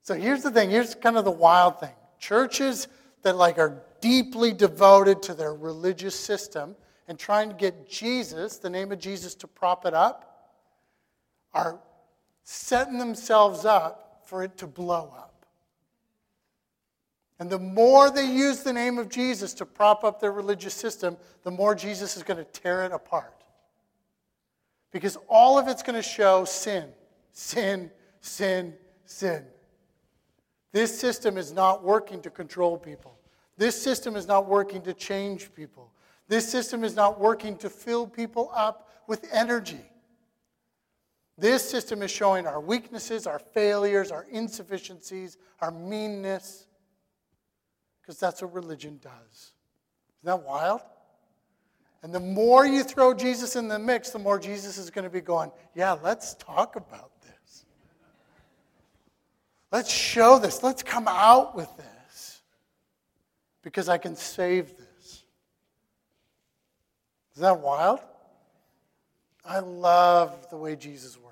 So 0.01 0.15
here's 0.15 0.43
the 0.43 0.51
thing, 0.51 0.71
here's 0.71 0.95
kind 0.95 1.19
of 1.19 1.27
the 1.27 1.31
wild 1.31 1.79
thing. 1.79 1.95
Churches 2.19 2.89
that 3.21 3.37
like 3.37 3.59
are 3.59 3.83
deeply 4.01 4.55
devoted 4.55 5.21
to 5.25 5.35
their 5.35 5.53
religious 5.53 6.19
system 6.19 6.75
and 7.07 7.19
trying 7.19 7.51
to 7.51 7.55
get 7.55 7.87
Jesus, 7.87 8.57
the 8.57 8.71
name 8.71 8.93
of 8.93 8.99
Jesus 8.99 9.35
to 9.35 9.47
prop 9.47 9.85
it 9.85 9.93
up, 9.93 10.55
are 11.53 11.79
setting 12.45 12.97
themselves 12.97 13.67
up 13.67 14.23
for 14.25 14.43
it 14.43 14.57
to 14.57 14.67
blow 14.67 15.13
up. 15.15 15.26
And 17.39 17.51
the 17.51 17.59
more 17.59 18.11
they 18.11 18.27
use 18.27 18.63
the 18.63 18.73
name 18.73 18.99
of 18.99 19.09
Jesus 19.09 19.53
to 19.55 19.67
prop 19.67 20.05
up 20.05 20.21
their 20.21 20.33
religious 20.33 20.75
system, 20.75 21.17
the 21.43 21.51
more 21.51 21.75
Jesus 21.75 22.17
is 22.17 22.23
going 22.23 22.39
to 22.39 22.45
tear 22.45 22.85
it 22.85 22.93
apart. 22.93 23.45
Because 24.91 25.19
all 25.29 25.59
of 25.59 25.69
it's 25.69 25.83
going 25.83 25.97
to 25.97 26.03
show 26.03 26.45
sin, 26.45 26.89
sin, 27.33 27.91
sin, 28.21 28.73
sin. 29.05 29.45
This 30.73 30.99
system 30.99 31.37
is 31.37 31.53
not 31.53 31.83
working 31.83 32.23
to 32.23 32.31
control 32.31 32.79
people. 32.79 33.19
This 33.59 33.81
system 33.81 34.17
is 34.17 34.27
not 34.27 34.47
working 34.47 34.83
to 34.83 34.95
change 34.95 35.53
people. 35.55 35.93
This 36.29 36.49
system 36.49 36.85
is 36.85 36.97
not 36.97 37.21
working 37.21 37.57
to 37.59 37.71
fill 37.71 38.07
people 38.07 38.51
up 38.55 38.91
with 39.07 39.29
energy. 39.33 39.81
This 41.39 41.69
system 41.69 42.03
is 42.03 42.11
showing 42.11 42.47
our 42.47 42.61
weaknesses, 42.61 43.27
our 43.27 43.39
failures, 43.39 44.11
our 44.11 44.27
insufficiencies, 44.31 45.37
our 45.61 45.71
meanness 45.71 46.66
because 48.07 48.21
that's 48.21 48.41
what 48.41 48.55
religion 48.55 49.01
does. 49.03 49.53
Isn't 50.23 50.39
that 50.39 50.43
wild? 50.43 50.81
And 52.03 52.15
the 52.15 52.21
more 52.21 52.65
you 52.65 52.85
throw 52.85 53.13
Jesus 53.15 53.57
in 53.57 53.67
the 53.67 53.81
mix, 53.81 54.11
the 54.11 54.21
more 54.21 54.39
Jesus 54.39 54.79
is 54.79 54.91
going 54.91 55.05
to 55.05 55.11
be 55.11 55.21
going, 55.21 55.51
yeah, 55.75 55.97
let's 56.05 56.35
talk 56.35 56.77
about 56.77 57.11
this. 57.23 57.65
Let's 59.73 59.91
show 59.91 60.39
this. 60.39 60.63
Let's 60.63 60.85
come 60.85 61.09
out 61.09 61.57
with 61.57 61.69
this 61.77 62.43
because 63.63 63.89
I 63.89 63.99
can 63.99 64.15
save 64.15 64.77
this. 64.77 65.25
Isn't 67.35 67.43
that 67.43 67.61
wild? 67.61 67.99
I 69.45 69.59
love 69.59 70.49
the 70.51 70.57
way 70.57 70.77
Jesus 70.77 71.17
works. 71.19 71.26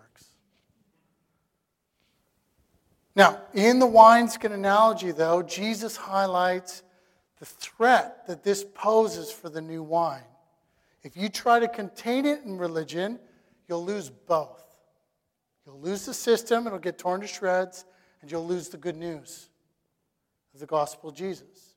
Now, 3.17 3.41
in 3.53 3.79
the 3.79 3.87
wineskin 3.87 4.53
analogy, 4.53 5.13
though, 5.13 5.43
Jesus 5.43 5.97
highlights 5.97 6.83
the 7.39 7.45
threat 7.47 8.27
that 8.27 8.43
this 8.43 8.65
poses 8.75 9.31
for 9.31 9.49
the 9.49 9.61
new 9.61 9.83
wine. 9.83 10.23
If 11.03 11.17
you 11.17 11.29
try 11.29 11.61
to 11.61 11.69
contain 11.69 12.25
it 12.27 12.43
in 12.45 12.59
religion, 12.59 13.21
you'll 13.69 13.85
lose 13.85 14.11
both. 14.11 14.63
You'll 15.67 15.81
lose 15.81 16.07
the 16.07 16.15
system, 16.15 16.67
it'll 16.67 16.79
get 16.79 16.99
torn 16.99 17.21
to 17.21 17.27
shreds, 17.27 17.85
and 18.21 18.31
you'll 18.31 18.47
lose 18.47 18.69
the 18.69 18.77
good 18.77 18.97
news 18.97 19.49
of 20.55 20.61
the 20.61 20.67
gospel 20.67 21.11
of 21.11 21.17
Jesus. 21.17 21.75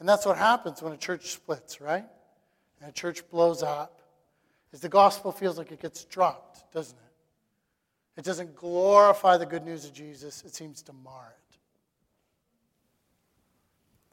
And 0.00 0.08
that's 0.08 0.26
what 0.26 0.36
happens 0.36 0.82
when 0.82 0.92
a 0.92 0.96
church 0.96 1.30
splits, 1.30 1.80
right? 1.80 2.04
And 2.80 2.90
a 2.90 2.92
church 2.92 3.28
blows 3.30 3.62
up. 3.62 4.02
Is 4.72 4.80
the 4.80 4.88
gospel 4.88 5.30
feels 5.30 5.58
like 5.58 5.70
it 5.70 5.80
gets 5.80 6.04
dropped, 6.04 6.72
doesn't 6.72 6.96
it? 6.96 7.11
It 8.16 8.24
doesn't 8.24 8.54
glorify 8.54 9.36
the 9.38 9.46
good 9.46 9.64
news 9.64 9.84
of 9.84 9.94
Jesus, 9.94 10.42
it 10.46 10.54
seems 10.54 10.82
to 10.82 10.92
mar 10.92 11.34
it. 11.36 11.56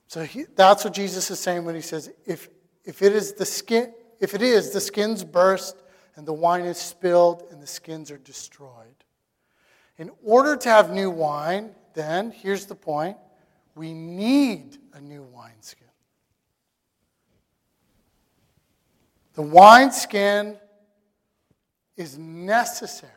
So 0.07 0.23
he, 0.23 0.45
that's 0.55 0.83
what 0.83 0.93
Jesus 0.93 1.29
is 1.29 1.39
saying 1.39 1.65
when 1.65 1.75
he 1.75 1.81
says, 1.81 2.11
if, 2.25 2.49
if 2.83 3.01
it 3.01 3.13
is 3.13 3.33
the 3.33 3.45
skin, 3.45 3.93
if 4.19 4.33
it 4.33 4.41
is, 4.41 4.71
the 4.71 4.81
skins 4.81 5.23
burst 5.23 5.77
and 6.15 6.25
the 6.25 6.33
wine 6.33 6.65
is 6.65 6.77
spilled 6.77 7.43
and 7.51 7.61
the 7.61 7.67
skins 7.67 8.09
are 8.09 8.17
destroyed. 8.17 8.71
In 9.97 10.09
order 10.23 10.55
to 10.55 10.69
have 10.69 10.91
new 10.91 11.11
wine, 11.11 11.75
then, 11.93 12.31
here's 12.31 12.65
the 12.65 12.75
point 12.75 13.17
we 13.75 13.93
need 13.93 14.77
a 14.93 15.01
new 15.01 15.23
wineskin. 15.23 15.87
The 19.33 19.41
wineskin 19.41 20.57
is 21.95 22.17
necessary 22.17 23.11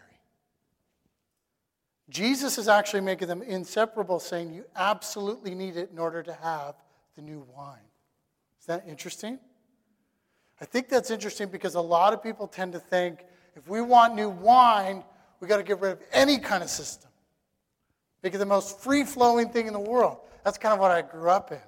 Jesus 2.13 2.59
is 2.59 2.69
actually 2.69 3.01
making 3.01 3.29
them 3.29 3.41
inseparable, 3.41 4.21
saying 4.21 4.53
you 4.53 4.67
absolutely 4.77 5.55
need 5.55 5.79
it 5.79 5.91
in 5.91 5.99
order 5.99 6.23
to 6.23 6.35
have 6.35 6.75
the 7.17 7.23
new 7.23 7.47
wine. 7.57 7.79
Is 8.61 8.67
that 8.67 8.85
interesting? 8.87 9.39
I 10.61 10.67
think 10.67 10.91
that's 10.91 11.11
interesting 11.11 11.49
because 11.49 11.75
a 11.75 11.81
lot 11.81 12.13
of 12.13 12.23
people 12.23 12.47
tend 12.47 12.75
to 12.75 12.79
think 12.79 13.25
if 13.57 13.67
we 13.67 13.81
want 13.81 14.15
new 14.15 14.29
wine, 14.29 15.03
we 15.41 15.49
got 15.49 15.57
to 15.57 15.63
get 15.63 15.81
rid 15.81 15.93
of 15.93 16.01
any 16.13 16.39
kind 16.39 16.63
of 16.63 16.69
system. 16.69 17.11
Make 18.23 18.35
it 18.35 18.39
the 18.39 18.47
most 18.47 18.81
free 18.81 19.05
flowing 19.05 19.49
thing 19.49 19.67
in 19.67 19.73
the 19.73 19.81
world. 19.81 20.19
That's 20.45 20.59
kind 20.59 20.75
of 20.75 20.81
what 20.81 20.91
I 20.91 21.01
grew 21.01 21.31
up 21.31 21.51
in. 21.51 21.59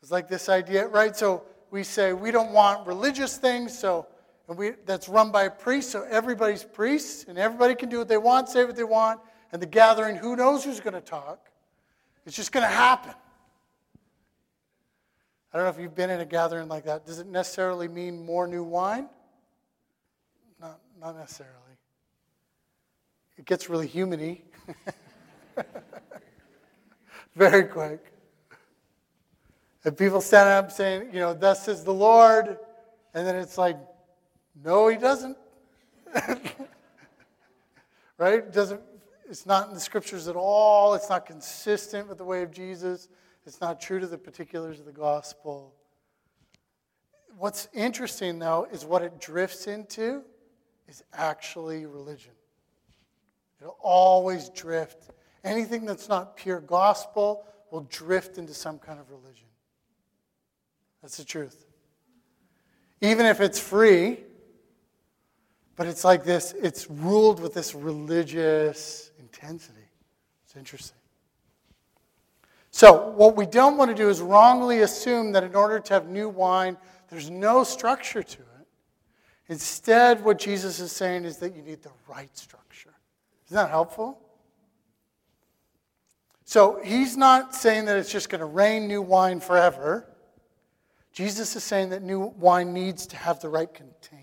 It's 0.00 0.10
like 0.10 0.28
this 0.28 0.48
idea, 0.48 0.86
right? 0.88 1.14
So 1.14 1.42
we 1.70 1.84
say 1.84 2.14
we 2.14 2.30
don't 2.30 2.52
want 2.52 2.86
religious 2.86 3.36
things, 3.36 3.78
so 3.78 4.06
and 4.52 4.58
we, 4.58 4.72
that's 4.84 5.08
run 5.08 5.32
by 5.32 5.44
a 5.44 5.50
priest, 5.50 5.90
so 5.90 6.02
everybody's 6.02 6.62
priests, 6.62 7.24
and 7.26 7.38
everybody 7.38 7.74
can 7.74 7.88
do 7.88 7.96
what 7.96 8.08
they 8.08 8.18
want, 8.18 8.50
say 8.50 8.66
what 8.66 8.76
they 8.76 8.84
want, 8.84 9.18
and 9.50 9.62
the 9.62 9.66
gathering, 9.66 10.14
who 10.14 10.36
knows 10.36 10.62
who's 10.62 10.78
going 10.78 10.92
to 10.92 11.00
talk? 11.00 11.48
It's 12.26 12.36
just 12.36 12.52
going 12.52 12.62
to 12.62 12.70
happen. 12.70 13.14
I 15.50 15.56
don't 15.56 15.64
know 15.64 15.70
if 15.70 15.78
you've 15.78 15.94
been 15.94 16.10
in 16.10 16.20
a 16.20 16.26
gathering 16.26 16.68
like 16.68 16.84
that. 16.84 17.06
Does 17.06 17.18
it 17.18 17.26
necessarily 17.26 17.88
mean 17.88 18.26
more 18.26 18.46
new 18.46 18.62
wine? 18.62 19.08
Not, 20.60 20.78
not 21.00 21.16
necessarily. 21.16 21.54
It 23.38 23.46
gets 23.46 23.70
really 23.70 23.88
humany 23.88 24.42
very 27.36 27.64
quick. 27.64 28.12
And 29.86 29.96
people 29.96 30.20
stand 30.20 30.50
up 30.50 30.70
saying, 30.70 31.08
you 31.10 31.20
know, 31.20 31.32
thus 31.32 31.64
says 31.64 31.84
the 31.84 31.94
Lord, 31.94 32.58
and 33.14 33.26
then 33.26 33.36
it's 33.36 33.56
like, 33.56 33.78
no, 34.64 34.88
he 34.88 34.96
doesn't. 34.96 35.36
right? 38.18 38.34
It 38.34 38.52
doesn't, 38.52 38.80
it's 39.28 39.46
not 39.46 39.68
in 39.68 39.74
the 39.74 39.80
scriptures 39.80 40.28
at 40.28 40.36
all. 40.36 40.94
It's 40.94 41.08
not 41.08 41.26
consistent 41.26 42.08
with 42.08 42.18
the 42.18 42.24
way 42.24 42.42
of 42.42 42.50
Jesus. 42.50 43.08
It's 43.46 43.60
not 43.60 43.80
true 43.80 43.98
to 43.98 44.06
the 44.06 44.18
particulars 44.18 44.78
of 44.78 44.86
the 44.86 44.92
gospel. 44.92 45.74
What's 47.38 47.68
interesting, 47.72 48.38
though, 48.38 48.68
is 48.70 48.84
what 48.84 49.02
it 49.02 49.20
drifts 49.20 49.66
into 49.66 50.22
is 50.86 51.02
actually 51.14 51.86
religion. 51.86 52.32
It'll 53.60 53.78
always 53.80 54.50
drift. 54.50 55.10
Anything 55.44 55.86
that's 55.86 56.08
not 56.08 56.36
pure 56.36 56.60
gospel 56.60 57.44
will 57.70 57.86
drift 57.90 58.38
into 58.38 58.52
some 58.54 58.78
kind 58.78 59.00
of 59.00 59.10
religion. 59.10 59.46
That's 61.00 61.16
the 61.16 61.24
truth. 61.24 61.64
Even 63.00 63.26
if 63.26 63.40
it's 63.40 63.58
free, 63.58 64.18
but 65.76 65.86
it's 65.86 66.04
like 66.04 66.24
this, 66.24 66.54
it's 66.60 66.90
ruled 66.90 67.40
with 67.40 67.54
this 67.54 67.74
religious 67.74 69.10
intensity. 69.18 69.88
It's 70.44 70.56
interesting. 70.56 70.98
So, 72.70 73.10
what 73.10 73.36
we 73.36 73.44
don't 73.46 73.76
want 73.76 73.90
to 73.90 73.94
do 73.94 74.08
is 74.08 74.20
wrongly 74.20 74.80
assume 74.80 75.32
that 75.32 75.44
in 75.44 75.54
order 75.54 75.78
to 75.78 75.94
have 75.94 76.08
new 76.08 76.28
wine, 76.28 76.78
there's 77.08 77.30
no 77.30 77.64
structure 77.64 78.22
to 78.22 78.38
it. 78.40 78.66
Instead, 79.48 80.24
what 80.24 80.38
Jesus 80.38 80.80
is 80.80 80.90
saying 80.90 81.24
is 81.24 81.36
that 81.38 81.54
you 81.54 81.62
need 81.62 81.82
the 81.82 81.92
right 82.08 82.34
structure. 82.36 82.94
Isn't 83.46 83.56
that 83.56 83.68
helpful? 83.68 84.18
So, 86.44 86.80
he's 86.82 87.16
not 87.16 87.54
saying 87.54 87.84
that 87.84 87.98
it's 87.98 88.10
just 88.10 88.30
going 88.30 88.40
to 88.40 88.46
rain 88.46 88.88
new 88.88 89.02
wine 89.02 89.40
forever. 89.40 90.08
Jesus 91.12 91.54
is 91.54 91.62
saying 91.62 91.90
that 91.90 92.02
new 92.02 92.32
wine 92.38 92.72
needs 92.72 93.06
to 93.08 93.16
have 93.16 93.40
the 93.40 93.50
right 93.50 93.72
container. 93.72 94.21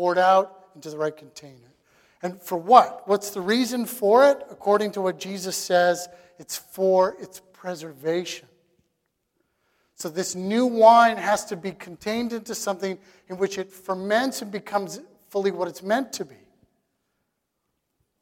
Poured 0.00 0.16
out 0.16 0.64
into 0.74 0.88
the 0.88 0.96
right 0.96 1.14
container. 1.14 1.74
And 2.22 2.40
for 2.40 2.56
what? 2.56 3.06
What's 3.06 3.32
the 3.32 3.42
reason 3.42 3.84
for 3.84 4.30
it? 4.30 4.38
According 4.50 4.92
to 4.92 5.02
what 5.02 5.20
Jesus 5.20 5.58
says, 5.58 6.08
it's 6.38 6.56
for 6.56 7.16
its 7.20 7.42
preservation. 7.52 8.48
So, 9.96 10.08
this 10.08 10.34
new 10.34 10.64
wine 10.64 11.18
has 11.18 11.44
to 11.44 11.56
be 11.56 11.72
contained 11.72 12.32
into 12.32 12.54
something 12.54 12.96
in 13.28 13.36
which 13.36 13.58
it 13.58 13.70
ferments 13.70 14.40
and 14.40 14.50
becomes 14.50 15.02
fully 15.28 15.50
what 15.50 15.68
it's 15.68 15.82
meant 15.82 16.14
to 16.14 16.24
be. 16.24 16.46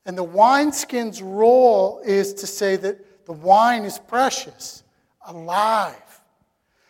And 0.04 0.18
the 0.18 0.24
wineskin's 0.24 1.22
role 1.22 2.02
is 2.04 2.34
to 2.34 2.48
say 2.48 2.74
that 2.74 3.24
the 3.24 3.34
wine 3.34 3.84
is 3.84 4.00
precious, 4.00 4.82
alive. 5.24 6.22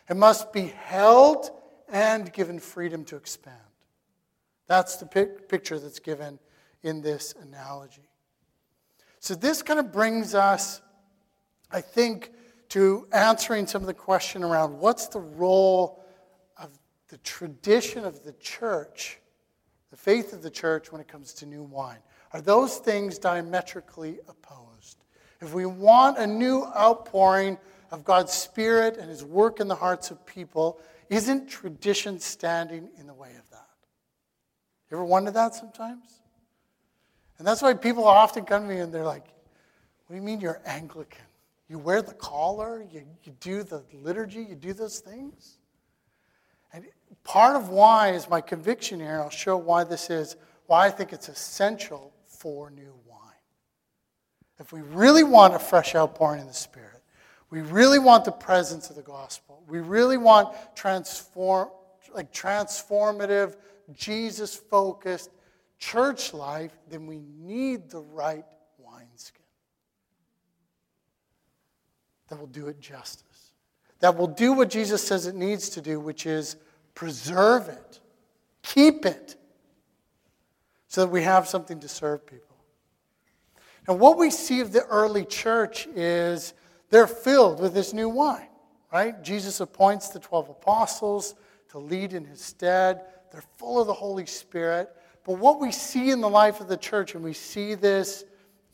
It 0.08 0.16
must 0.16 0.50
be 0.50 0.72
held 0.82 1.50
and 1.92 2.32
given 2.32 2.58
freedom 2.58 3.04
to 3.04 3.16
expand. 3.16 3.67
That's 4.68 4.96
the 4.96 5.06
pic- 5.06 5.48
picture 5.48 5.78
that's 5.78 5.98
given 5.98 6.38
in 6.82 7.00
this 7.00 7.34
analogy. 7.42 8.08
So, 9.18 9.34
this 9.34 9.62
kind 9.62 9.80
of 9.80 9.92
brings 9.92 10.34
us, 10.34 10.80
I 11.72 11.80
think, 11.80 12.32
to 12.68 13.08
answering 13.12 13.66
some 13.66 13.82
of 13.82 13.86
the 13.86 13.94
question 13.94 14.44
around 14.44 14.78
what's 14.78 15.08
the 15.08 15.20
role 15.20 16.04
of 16.56 16.78
the 17.08 17.18
tradition 17.18 18.04
of 18.04 18.22
the 18.22 18.34
church, 18.34 19.18
the 19.90 19.96
faith 19.96 20.32
of 20.32 20.42
the 20.42 20.50
church, 20.50 20.92
when 20.92 21.00
it 21.00 21.08
comes 21.08 21.32
to 21.34 21.46
new 21.46 21.62
wine. 21.62 21.98
Are 22.32 22.42
those 22.42 22.76
things 22.76 23.18
diametrically 23.18 24.18
opposed? 24.28 25.04
If 25.40 25.54
we 25.54 25.66
want 25.66 26.18
a 26.18 26.26
new 26.26 26.64
outpouring 26.76 27.58
of 27.90 28.04
God's 28.04 28.32
Spirit 28.32 28.98
and 28.98 29.08
His 29.08 29.24
work 29.24 29.60
in 29.60 29.68
the 29.68 29.74
hearts 29.74 30.10
of 30.10 30.24
people, 30.26 30.80
isn't 31.08 31.48
tradition 31.48 32.20
standing 32.20 32.90
in 32.98 33.06
the 33.06 33.14
way 33.14 33.30
of 33.38 33.48
that? 33.50 33.67
You 34.90 34.96
ever 34.96 35.04
wonder 35.04 35.30
that 35.30 35.54
sometimes? 35.54 36.20
And 37.38 37.46
that's 37.46 37.62
why 37.62 37.74
people 37.74 38.04
often 38.04 38.44
come 38.44 38.62
to 38.62 38.68
me 38.68 38.80
and 38.80 38.92
they're 38.92 39.04
like, 39.04 39.26
What 40.06 40.14
do 40.14 40.16
you 40.16 40.22
mean 40.22 40.40
you're 40.40 40.60
Anglican? 40.64 41.24
You 41.68 41.78
wear 41.78 42.00
the 42.00 42.14
collar, 42.14 42.84
you, 42.90 43.02
you 43.24 43.32
do 43.40 43.62
the 43.62 43.82
liturgy, 43.92 44.40
you 44.40 44.54
do 44.54 44.72
those 44.72 45.00
things? 45.00 45.58
And 46.72 46.86
part 47.24 47.56
of 47.56 47.68
why 47.68 48.10
is 48.12 48.28
my 48.28 48.40
conviction 48.40 49.00
here, 49.00 49.20
I'll 49.20 49.30
show 49.30 49.56
why 49.56 49.84
this 49.84 50.10
is, 50.10 50.36
why 50.66 50.86
I 50.86 50.90
think 50.90 51.12
it's 51.12 51.28
essential 51.28 52.12
for 52.26 52.70
new 52.70 52.94
wine. 53.06 53.18
If 54.58 54.72
we 54.72 54.80
really 54.80 55.24
want 55.24 55.54
a 55.54 55.58
fresh 55.58 55.94
outpouring 55.94 56.40
in 56.40 56.46
the 56.46 56.54
Spirit, 56.54 57.02
we 57.50 57.60
really 57.60 57.98
want 57.98 58.24
the 58.24 58.32
presence 58.32 58.90
of 58.90 58.96
the 58.96 59.02
gospel. 59.02 59.62
We 59.66 59.80
really 59.80 60.18
want 60.18 60.54
transform, 60.74 61.68
like 62.14 62.32
transformative, 62.32 63.56
Jesus 63.94 64.54
focused 64.54 65.30
church 65.78 66.34
life, 66.34 66.72
then 66.88 67.06
we 67.06 67.20
need 67.38 67.88
the 67.90 68.00
right 68.00 68.44
wineskin 68.78 69.42
that 72.28 72.38
will 72.38 72.46
do 72.46 72.68
it 72.68 72.80
justice. 72.80 73.52
That 74.00 74.16
will 74.16 74.28
do 74.28 74.52
what 74.52 74.70
Jesus 74.70 75.02
says 75.02 75.26
it 75.26 75.34
needs 75.34 75.70
to 75.70 75.80
do, 75.80 75.98
which 75.98 76.26
is 76.26 76.56
preserve 76.94 77.68
it, 77.68 78.00
keep 78.62 79.06
it, 79.06 79.36
so 80.88 81.02
that 81.02 81.10
we 81.10 81.22
have 81.22 81.48
something 81.48 81.80
to 81.80 81.88
serve 81.88 82.26
people. 82.26 82.56
And 83.86 83.98
what 83.98 84.18
we 84.18 84.30
see 84.30 84.60
of 84.60 84.72
the 84.72 84.84
early 84.86 85.24
church 85.24 85.86
is 85.94 86.54
they're 86.90 87.06
filled 87.06 87.60
with 87.60 87.74
this 87.74 87.92
new 87.92 88.08
wine, 88.08 88.48
right? 88.92 89.22
Jesus 89.22 89.60
appoints 89.60 90.08
the 90.08 90.18
12 90.18 90.50
apostles 90.50 91.34
to 91.70 91.78
lead 91.78 92.12
in 92.12 92.24
his 92.24 92.40
stead. 92.40 93.02
They're 93.38 93.46
full 93.56 93.80
of 93.80 93.86
the 93.86 93.94
Holy 93.94 94.26
Spirit. 94.26 94.90
But 95.22 95.38
what 95.38 95.60
we 95.60 95.70
see 95.70 96.10
in 96.10 96.20
the 96.20 96.28
life 96.28 96.60
of 96.60 96.66
the 96.66 96.76
church, 96.76 97.14
and 97.14 97.22
we 97.22 97.34
see 97.34 97.76
this 97.76 98.24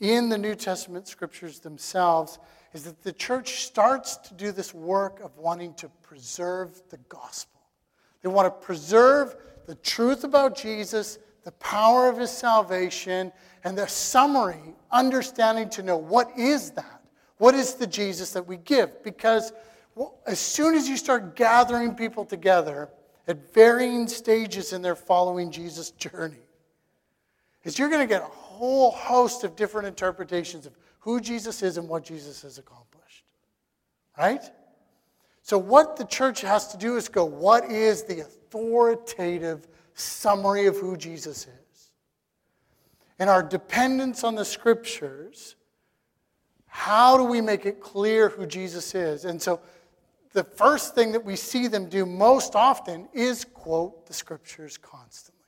in 0.00 0.30
the 0.30 0.38
New 0.38 0.54
Testament 0.54 1.06
scriptures 1.06 1.60
themselves, 1.60 2.38
is 2.72 2.84
that 2.84 3.02
the 3.02 3.12
church 3.12 3.66
starts 3.66 4.16
to 4.16 4.32
do 4.32 4.52
this 4.52 4.72
work 4.72 5.20
of 5.20 5.36
wanting 5.36 5.74
to 5.74 5.90
preserve 6.00 6.80
the 6.88 6.96
gospel. 7.10 7.60
They 8.22 8.30
want 8.30 8.46
to 8.46 8.66
preserve 8.66 9.36
the 9.66 9.74
truth 9.74 10.24
about 10.24 10.56
Jesus, 10.56 11.18
the 11.42 11.52
power 11.52 12.08
of 12.08 12.16
his 12.16 12.30
salvation, 12.30 13.32
and 13.64 13.76
the 13.76 13.86
summary, 13.86 14.74
understanding 14.90 15.68
to 15.68 15.82
know 15.82 15.98
what 15.98 16.30
is 16.38 16.70
that? 16.70 17.02
What 17.36 17.54
is 17.54 17.74
the 17.74 17.86
Jesus 17.86 18.32
that 18.32 18.46
we 18.46 18.56
give? 18.56 19.04
Because 19.04 19.52
as 20.26 20.38
soon 20.38 20.74
as 20.74 20.88
you 20.88 20.96
start 20.96 21.36
gathering 21.36 21.94
people 21.94 22.24
together 22.24 22.88
at 23.26 23.52
varying 23.52 24.06
stages 24.08 24.72
in 24.72 24.82
their 24.82 24.94
following 24.94 25.50
Jesus 25.50 25.90
journey, 25.92 26.36
is 27.62 27.78
you're 27.78 27.88
going 27.88 28.06
to 28.06 28.12
get 28.12 28.22
a 28.22 28.26
whole 28.26 28.90
host 28.90 29.44
of 29.44 29.56
different 29.56 29.88
interpretations 29.88 30.66
of 30.66 30.74
who 31.00 31.20
Jesus 31.20 31.62
is 31.62 31.76
and 31.78 31.88
what 31.88 32.04
Jesus 32.04 32.42
has 32.42 32.58
accomplished. 32.58 33.24
Right? 34.18 34.42
So, 35.42 35.58
what 35.58 35.96
the 35.96 36.04
church 36.04 36.40
has 36.42 36.68
to 36.68 36.76
do 36.76 36.96
is 36.96 37.08
go, 37.08 37.24
what 37.24 37.70
is 37.70 38.04
the 38.04 38.20
authoritative 38.20 39.66
summary 39.94 40.66
of 40.66 40.76
who 40.76 40.96
Jesus 40.96 41.46
is? 41.46 41.90
And 43.18 43.30
our 43.30 43.42
dependence 43.42 44.24
on 44.24 44.34
the 44.34 44.44
scriptures 44.44 45.56
how 46.76 47.16
do 47.16 47.22
we 47.22 47.40
make 47.40 47.66
it 47.66 47.80
clear 47.80 48.28
who 48.28 48.46
Jesus 48.46 48.96
is? 48.96 49.26
And 49.26 49.40
so 49.40 49.60
the 50.34 50.44
first 50.44 50.96
thing 50.96 51.12
that 51.12 51.24
we 51.24 51.36
see 51.36 51.68
them 51.68 51.88
do 51.88 52.04
most 52.04 52.56
often 52.56 53.08
is 53.14 53.44
quote 53.44 54.06
the 54.06 54.12
scriptures 54.12 54.76
constantly. 54.76 55.40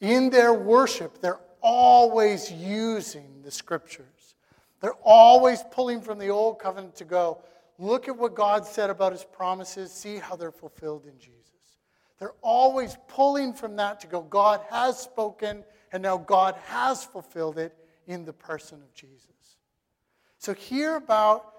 In 0.00 0.30
their 0.30 0.52
worship, 0.52 1.20
they're 1.20 1.40
always 1.62 2.52
using 2.52 3.42
the 3.42 3.50
scriptures. 3.50 4.34
They're 4.80 4.98
always 5.02 5.62
pulling 5.70 6.00
from 6.02 6.18
the 6.18 6.28
old 6.28 6.58
covenant 6.58 6.96
to 6.96 7.04
go, 7.04 7.40
look 7.78 8.08
at 8.08 8.16
what 8.16 8.34
God 8.34 8.66
said 8.66 8.90
about 8.90 9.12
his 9.12 9.24
promises, 9.24 9.92
see 9.92 10.16
how 10.16 10.34
they're 10.34 10.50
fulfilled 10.50 11.06
in 11.06 11.18
Jesus. 11.18 11.42
They're 12.18 12.34
always 12.42 12.96
pulling 13.06 13.52
from 13.52 13.76
that 13.76 14.00
to 14.00 14.06
go, 14.08 14.22
God 14.22 14.60
has 14.70 14.98
spoken, 14.98 15.64
and 15.92 16.02
now 16.02 16.18
God 16.18 16.56
has 16.66 17.04
fulfilled 17.04 17.58
it 17.58 17.76
in 18.08 18.24
the 18.24 18.32
person 18.32 18.82
of 18.82 18.92
Jesus. 18.92 19.30
So, 20.38 20.52
hear 20.52 20.96
about 20.96 21.55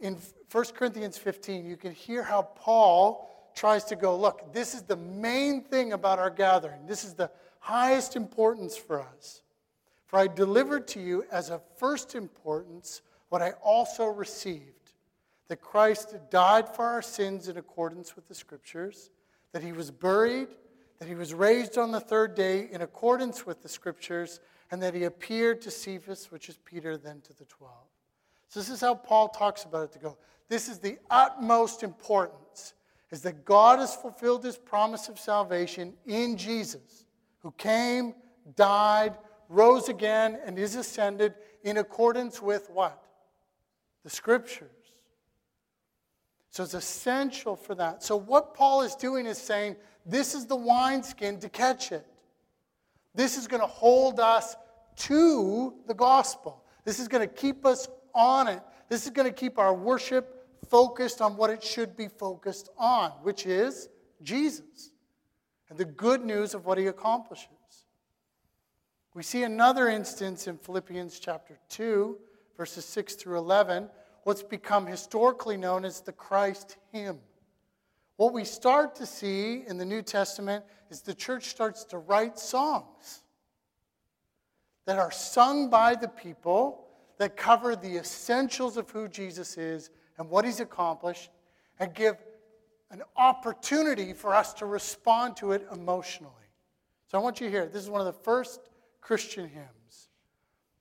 in 0.00 0.18
1 0.50 0.64
Corinthians 0.76 1.16
15, 1.18 1.64
you 1.64 1.76
can 1.76 1.92
hear 1.92 2.22
how 2.22 2.42
Paul 2.42 3.30
tries 3.54 3.84
to 3.84 3.96
go, 3.96 4.16
look, 4.16 4.52
this 4.52 4.74
is 4.74 4.82
the 4.82 4.96
main 4.96 5.62
thing 5.62 5.92
about 5.92 6.18
our 6.18 6.30
gathering. 6.30 6.86
This 6.86 7.04
is 7.04 7.14
the 7.14 7.30
highest 7.60 8.16
importance 8.16 8.76
for 8.76 9.00
us. 9.00 9.42
For 10.06 10.18
I 10.18 10.26
delivered 10.26 10.86
to 10.88 11.00
you 11.00 11.24
as 11.30 11.50
of 11.50 11.62
first 11.76 12.14
importance 12.14 13.02
what 13.28 13.42
I 13.42 13.52
also 13.62 14.06
received 14.06 14.92
that 15.48 15.60
Christ 15.60 16.16
died 16.30 16.68
for 16.68 16.84
our 16.84 17.02
sins 17.02 17.48
in 17.48 17.56
accordance 17.56 18.16
with 18.16 18.28
the 18.28 18.34
Scriptures, 18.34 19.10
that 19.52 19.62
he 19.62 19.72
was 19.72 19.90
buried, 19.90 20.48
that 20.98 21.08
he 21.08 21.14
was 21.14 21.34
raised 21.34 21.76
on 21.76 21.92
the 21.92 22.00
third 22.00 22.34
day 22.34 22.68
in 22.70 22.80
accordance 22.82 23.44
with 23.44 23.62
the 23.62 23.68
Scriptures, 23.68 24.40
and 24.70 24.82
that 24.82 24.94
he 24.94 25.04
appeared 25.04 25.60
to 25.62 25.70
Cephas, 25.70 26.30
which 26.30 26.48
is 26.48 26.58
Peter, 26.64 26.96
then 26.96 27.20
to 27.22 27.36
the 27.36 27.44
twelve. 27.44 27.86
So 28.48 28.60
this 28.60 28.68
is 28.70 28.80
how 28.80 28.94
Paul 28.94 29.28
talks 29.28 29.64
about 29.64 29.84
it 29.84 29.92
to 29.92 29.98
go. 29.98 30.16
This 30.48 30.68
is 30.68 30.78
the 30.78 30.98
utmost 31.10 31.82
importance 31.82 32.74
is 33.10 33.22
that 33.22 33.44
God 33.44 33.78
has 33.78 33.94
fulfilled 33.94 34.44
his 34.44 34.56
promise 34.56 35.08
of 35.08 35.18
salvation 35.18 35.94
in 36.06 36.36
Jesus, 36.36 37.06
who 37.40 37.52
came, 37.52 38.14
died, 38.56 39.16
rose 39.48 39.88
again, 39.88 40.38
and 40.44 40.58
is 40.58 40.74
ascended 40.74 41.34
in 41.62 41.78
accordance 41.78 42.42
with 42.42 42.68
what? 42.70 43.02
The 44.02 44.10
scriptures. 44.10 44.70
So 46.50 46.62
it's 46.62 46.74
essential 46.74 47.56
for 47.56 47.74
that. 47.74 48.02
So 48.02 48.16
what 48.16 48.54
Paul 48.54 48.82
is 48.82 48.94
doing 48.94 49.26
is 49.26 49.38
saying, 49.38 49.76
this 50.06 50.34
is 50.34 50.46
the 50.46 50.56
wineskin 50.56 51.40
to 51.40 51.48
catch 51.48 51.90
it. 51.92 52.06
This 53.14 53.36
is 53.36 53.46
going 53.46 53.62
to 53.62 53.66
hold 53.66 54.20
us 54.20 54.56
to 54.96 55.74
the 55.86 55.94
gospel. 55.94 56.64
This 56.84 57.00
is 57.00 57.08
going 57.08 57.26
to 57.26 57.34
keep 57.34 57.64
us 57.64 57.88
on 58.14 58.48
it. 58.48 58.60
This 58.88 59.04
is 59.04 59.10
going 59.10 59.28
to 59.28 59.34
keep 59.34 59.58
our 59.58 59.74
worship 59.74 60.46
focused 60.68 61.20
on 61.20 61.36
what 61.36 61.50
it 61.50 61.62
should 61.62 61.96
be 61.96 62.08
focused 62.08 62.70
on, 62.78 63.10
which 63.22 63.46
is 63.46 63.88
Jesus 64.22 64.90
and 65.68 65.78
the 65.78 65.84
good 65.84 66.24
news 66.24 66.54
of 66.54 66.66
what 66.66 66.78
he 66.78 66.86
accomplishes. 66.86 67.48
We 69.14 69.22
see 69.22 69.44
another 69.44 69.88
instance 69.88 70.48
in 70.48 70.58
Philippians 70.58 71.20
chapter 71.20 71.58
2, 71.68 72.18
verses 72.56 72.84
6 72.84 73.14
through 73.14 73.38
11, 73.38 73.88
what's 74.24 74.42
become 74.42 74.86
historically 74.86 75.56
known 75.56 75.84
as 75.84 76.00
the 76.00 76.12
Christ 76.12 76.76
hymn. 76.92 77.20
What 78.16 78.32
we 78.32 78.44
start 78.44 78.96
to 78.96 79.06
see 79.06 79.64
in 79.66 79.78
the 79.78 79.84
New 79.84 80.02
Testament 80.02 80.64
is 80.90 81.02
the 81.02 81.14
church 81.14 81.44
starts 81.44 81.84
to 81.86 81.98
write 81.98 82.38
songs 82.38 83.22
that 84.86 84.98
are 84.98 85.10
sung 85.10 85.70
by 85.70 85.94
the 85.94 86.08
people 86.08 86.83
that 87.18 87.36
cover 87.36 87.76
the 87.76 87.96
essentials 87.96 88.76
of 88.76 88.90
who 88.90 89.08
Jesus 89.08 89.56
is 89.56 89.90
and 90.18 90.28
what 90.28 90.44
he's 90.44 90.60
accomplished 90.60 91.30
and 91.78 91.94
give 91.94 92.16
an 92.90 93.02
opportunity 93.16 94.12
for 94.12 94.34
us 94.34 94.52
to 94.54 94.66
respond 94.66 95.36
to 95.36 95.52
it 95.52 95.66
emotionally. 95.72 96.32
So 97.08 97.18
I 97.18 97.22
want 97.22 97.40
you 97.40 97.46
to 97.46 97.50
hear 97.50 97.66
this 97.66 97.82
is 97.82 97.90
one 97.90 98.00
of 98.00 98.06
the 98.06 98.12
first 98.12 98.60
Christian 99.00 99.48
hymns. 99.48 100.08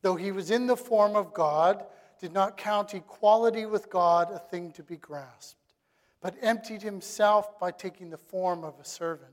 Though 0.01 0.15
he 0.15 0.31
was 0.31 0.51
in 0.51 0.67
the 0.67 0.75
form 0.75 1.15
of 1.15 1.33
God, 1.33 1.85
did 2.19 2.31
not 2.31 2.55
count 2.55 2.93
equality 2.93 3.65
with 3.65 3.89
God 3.89 4.31
a 4.31 4.39
thing 4.39 4.71
to 4.73 4.83
be 4.83 4.95
grasped, 4.95 5.73
but 6.21 6.35
emptied 6.41 6.81
himself 6.81 7.59
by 7.59 7.71
taking 7.71 8.09
the 8.09 8.17
form 8.17 8.63
of 8.63 8.79
a 8.79 8.85
servant, 8.85 9.32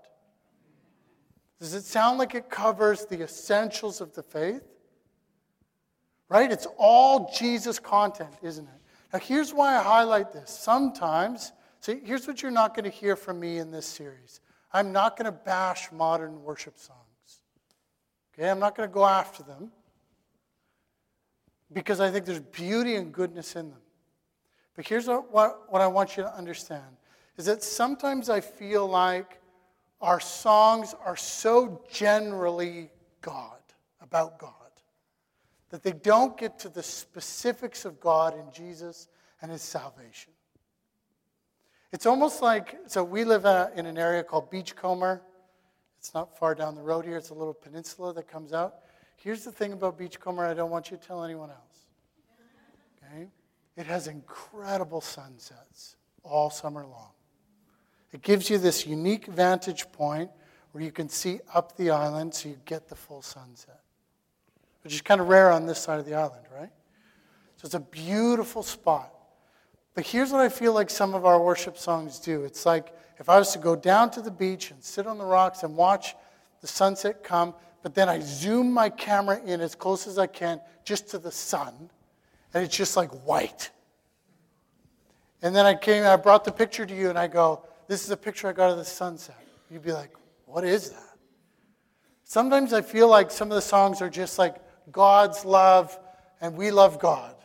Does 1.61 1.75
it 1.75 1.83
sound 1.83 2.17
like 2.17 2.33
it 2.33 2.49
covers 2.49 3.05
the 3.05 3.21
essentials 3.21 4.01
of 4.01 4.15
the 4.15 4.23
faith? 4.23 4.63
Right? 6.27 6.51
It's 6.51 6.65
all 6.75 7.31
Jesus 7.37 7.77
content, 7.77 8.33
isn't 8.41 8.65
it? 8.65 8.81
Now, 9.13 9.19
here's 9.19 9.53
why 9.53 9.77
I 9.77 9.83
highlight 9.83 10.33
this. 10.33 10.49
Sometimes, 10.49 11.51
see, 11.79 11.99
here's 12.03 12.25
what 12.25 12.41
you're 12.41 12.49
not 12.49 12.75
going 12.75 12.85
to 12.85 12.89
hear 12.89 13.15
from 13.15 13.39
me 13.39 13.59
in 13.59 13.69
this 13.69 13.85
series 13.85 14.41
I'm 14.73 14.91
not 14.91 15.17
going 15.17 15.25
to 15.25 15.31
bash 15.31 15.91
modern 15.91 16.41
worship 16.41 16.79
songs. 16.79 16.97
Okay, 18.33 18.49
I'm 18.49 18.59
not 18.59 18.75
going 18.75 18.89
to 18.89 18.93
go 18.93 19.05
after 19.05 19.43
them 19.43 19.71
because 21.71 21.99
I 21.99 22.09
think 22.09 22.25
there's 22.25 22.39
beauty 22.39 22.95
and 22.95 23.13
goodness 23.13 23.55
in 23.55 23.69
them. 23.69 23.81
But 24.75 24.87
here's 24.87 25.05
what, 25.05 25.31
what, 25.31 25.71
what 25.71 25.81
I 25.83 25.87
want 25.87 26.17
you 26.17 26.23
to 26.23 26.35
understand 26.35 26.97
is 27.37 27.45
that 27.45 27.61
sometimes 27.61 28.31
I 28.31 28.41
feel 28.41 28.87
like 28.87 29.40
our 30.01 30.19
songs 30.19 30.95
are 31.05 31.15
so 31.15 31.81
generally 31.89 32.89
God, 33.21 33.59
about 34.01 34.39
God 34.39 34.53
that 35.71 35.83
they 35.83 35.93
don't 35.93 36.37
get 36.37 36.59
to 36.59 36.69
the 36.69 36.83
specifics 36.83 37.85
of 37.85 37.99
God 37.99 38.37
and 38.37 38.53
Jesus 38.53 39.07
and 39.41 39.49
his 39.49 39.61
salvation. 39.61 40.33
It's 41.91 42.05
almost 42.05 42.41
like 42.41 42.77
so 42.87 43.03
we 43.03 43.23
live 43.23 43.45
uh, 43.45 43.69
in 43.75 43.85
an 43.85 43.97
area 43.97 44.23
called 44.23 44.51
Beachcomber. 44.51 45.21
It's 45.97 46.13
not 46.13 46.37
far 46.37 46.55
down 46.55 46.75
the 46.75 46.81
road 46.81 47.05
here, 47.05 47.17
it's 47.17 47.29
a 47.29 47.33
little 47.33 47.53
peninsula 47.53 48.13
that 48.13 48.27
comes 48.27 48.53
out. 48.53 48.75
Here's 49.15 49.43
the 49.43 49.51
thing 49.51 49.73
about 49.73 49.97
Beachcomber 49.97 50.45
I 50.45 50.53
don't 50.53 50.71
want 50.71 50.91
you 50.91 50.97
to 50.97 51.07
tell 51.07 51.23
anyone 51.23 51.49
else. 51.49 51.85
Okay? 52.97 53.27
It 53.77 53.85
has 53.85 54.07
incredible 54.07 55.01
sunsets 55.01 55.95
all 56.23 56.49
summer 56.49 56.85
long. 56.85 57.11
It 58.11 58.21
gives 58.21 58.49
you 58.49 58.57
this 58.57 58.85
unique 58.85 59.27
vantage 59.27 59.91
point 59.91 60.29
where 60.71 60.83
you 60.83 60.91
can 60.91 61.09
see 61.09 61.39
up 61.53 61.75
the 61.77 61.91
island 61.91 62.33
so 62.33 62.49
you 62.49 62.57
get 62.65 62.87
the 62.87 62.95
full 62.95 63.21
sunset 63.21 63.81
which 64.83 64.93
is 64.93 65.01
kind 65.01 65.21
of 65.21 65.27
rare 65.27 65.51
on 65.51 65.65
this 65.65 65.79
side 65.79 65.99
of 65.99 66.05
the 66.05 66.15
island, 66.15 66.45
right? 66.53 66.69
So 67.57 67.65
it's 67.65 67.75
a 67.75 67.79
beautiful 67.79 68.63
spot. 68.63 69.13
But 69.93 70.05
here's 70.05 70.31
what 70.31 70.41
I 70.41 70.49
feel 70.49 70.73
like 70.73 70.89
some 70.89 71.13
of 71.13 71.25
our 71.25 71.41
worship 71.41 71.77
songs 71.77 72.19
do 72.19 72.43
it's 72.43 72.65
like 72.65 72.95
if 73.19 73.29
I 73.29 73.37
was 73.37 73.51
to 73.53 73.59
go 73.59 73.75
down 73.75 74.09
to 74.11 74.21
the 74.21 74.31
beach 74.31 74.71
and 74.71 74.83
sit 74.83 75.05
on 75.05 75.17
the 75.17 75.25
rocks 75.25 75.63
and 75.63 75.75
watch 75.75 76.15
the 76.61 76.67
sunset 76.67 77.23
come, 77.23 77.53
but 77.83 77.93
then 77.93 78.09
I 78.09 78.19
zoom 78.19 78.71
my 78.71 78.89
camera 78.89 79.41
in 79.45 79.61
as 79.61 79.75
close 79.75 80.07
as 80.07 80.17
I 80.17 80.27
can 80.27 80.59
just 80.83 81.09
to 81.09 81.19
the 81.19 81.31
sun, 81.31 81.89
and 82.53 82.63
it's 82.63 82.75
just 82.75 82.97
like 82.97 83.11
white. 83.25 83.69
And 85.43 85.55
then 85.55 85.65
I 85.65 85.75
came, 85.75 86.03
I 86.03 86.15
brought 86.15 86.45
the 86.45 86.51
picture 86.51 86.85
to 86.85 86.95
you, 86.95 87.09
and 87.09 87.17
I 87.17 87.27
go, 87.27 87.65
This 87.91 88.05
is 88.05 88.11
a 88.11 88.15
picture 88.15 88.47
I 88.47 88.53
got 88.53 88.69
of 88.69 88.77
the 88.77 88.85
sunset. 88.85 89.35
You'd 89.69 89.83
be 89.83 89.91
like, 89.91 90.11
What 90.45 90.63
is 90.63 90.91
that? 90.91 91.17
Sometimes 92.23 92.71
I 92.71 92.81
feel 92.81 93.09
like 93.09 93.29
some 93.29 93.51
of 93.51 93.55
the 93.55 93.61
songs 93.61 94.01
are 94.01 94.09
just 94.09 94.39
like 94.39 94.55
God's 94.93 95.43
love 95.43 95.99
and 96.39 96.55
we 96.55 96.71
love 96.71 96.99
God. 96.99 97.35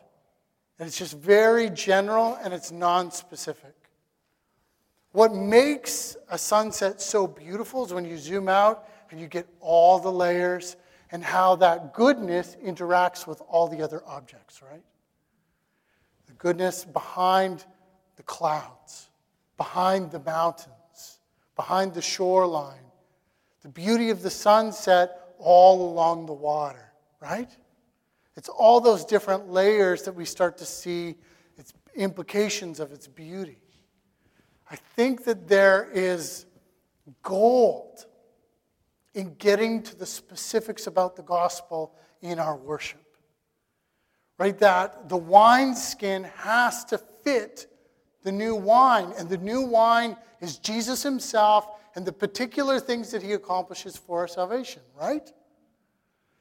And 0.79 0.87
it's 0.87 0.97
just 0.97 1.19
very 1.19 1.69
general 1.71 2.39
and 2.45 2.55
it's 2.55 2.71
non 2.71 3.11
specific. 3.11 3.75
What 5.11 5.35
makes 5.35 6.17
a 6.31 6.39
sunset 6.39 7.01
so 7.01 7.27
beautiful 7.27 7.85
is 7.85 7.93
when 7.93 8.05
you 8.05 8.17
zoom 8.17 8.49
out 8.49 8.89
and 9.11 9.19
you 9.19 9.27
get 9.27 9.49
all 9.59 9.99
the 9.99 10.13
layers 10.13 10.77
and 11.11 11.25
how 11.25 11.57
that 11.57 11.93
goodness 11.93 12.57
interacts 12.65 13.27
with 13.27 13.43
all 13.49 13.67
the 13.67 13.83
other 13.83 14.01
objects, 14.07 14.63
right? 14.63 14.85
The 16.29 16.35
goodness 16.35 16.85
behind 16.85 17.65
the 18.15 18.23
clouds, 18.23 19.06
behind 19.57 20.11
the 20.11 20.21
mountains, 20.21 21.21
behind 21.55 21.95
the 21.95 22.03
shoreline, 22.03 22.79
the 23.62 23.69
beauty 23.69 24.11
of 24.11 24.23
the 24.23 24.31
sunset 24.31 25.35
all 25.38 25.90
along 25.90 26.27
the 26.27 26.33
water 26.33 26.87
right? 27.21 27.51
It's 28.37 28.49
all 28.49 28.81
those 28.81 29.05
different 29.05 29.51
layers 29.51 30.03
that 30.03 30.12
we 30.12 30.25
start 30.25 30.59
to 30.59 30.64
see 30.64 31.16
its 31.57 31.73
implications 31.95 32.81
of 32.81 32.92
its 32.92 33.07
beauty. 33.07 33.59
I 34.71 34.77
think 34.77 35.25
that 35.25 35.49
there 35.49 35.88
is 35.92 36.47
gold 37.23 38.05
in 39.14 39.35
getting 39.35 39.83
to 39.85 39.97
the 39.97 40.07
specifics 40.07 40.87
about 40.87 41.16
the 41.16 41.23
gospel 41.23 41.95
in 42.21 42.38
our 42.38 42.57
worship. 42.57 43.01
Right? 44.38 44.59
That 44.59 45.09
the 45.09 45.16
wineskin 45.16 46.25
has 46.37 46.85
to 46.87 46.99
fit 46.99 47.66
the 48.27 48.33
new 48.33 48.57
wine, 48.57 49.12
and 49.17 49.29
the 49.29 49.39
new 49.39 49.62
wine 49.62 50.17
is 50.41 50.59
Jesus 50.59 51.01
himself 51.01 51.69
and 51.95 52.05
the 52.05 52.12
particular 52.12 52.81
things 52.81 53.12
that 53.12 53.23
he 53.23 53.35
accomplishes 53.35 53.97
for 53.97 54.19
our 54.19 54.27
salvation, 54.27 54.83
right? 55.01 55.33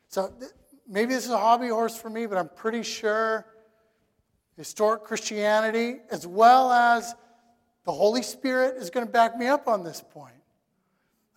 So 0.08 0.34
maybe 0.90 1.14
this 1.14 1.26
is 1.26 1.30
a 1.30 1.38
hobby 1.38 1.68
horse 1.68 1.96
for 1.96 2.10
me, 2.10 2.26
but 2.26 2.40
I'm 2.40 2.50
pretty 2.50 2.82
sure 2.82 3.46
historic 4.58 5.04
Christianity, 5.04 5.98
as 6.10 6.26
well 6.26 6.72
as 6.72 7.14
the 7.84 7.92
Holy 7.92 8.24
Spirit, 8.24 8.78
is 8.78 8.90
going 8.90 9.06
to 9.06 9.12
back 9.12 9.38
me 9.38 9.46
up 9.46 9.68
on 9.68 9.84
this 9.84 10.02
point. 10.02 10.34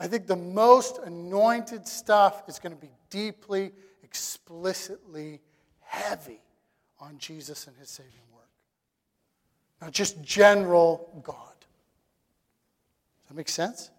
I 0.01 0.07
think 0.07 0.27
the 0.27 0.37
most 0.37 0.97
anointed 1.05 1.87
stuff 1.87 2.45
is 2.49 2.59
going 2.59 2.75
to 2.75 2.81
be 2.81 2.93
deeply, 3.11 3.73
explicitly 4.03 5.43
heavy 5.81 6.41
on 7.01 7.19
Jesus 7.19 7.67
and 7.67 7.77
his 7.77 7.91
saving. 7.91 8.28
Not 9.81 9.93
just 9.93 10.23
general 10.23 11.21
God. 11.23 11.37
Does 13.23 13.29
that 13.29 13.37
make 13.37 13.49
sense? 13.49 13.91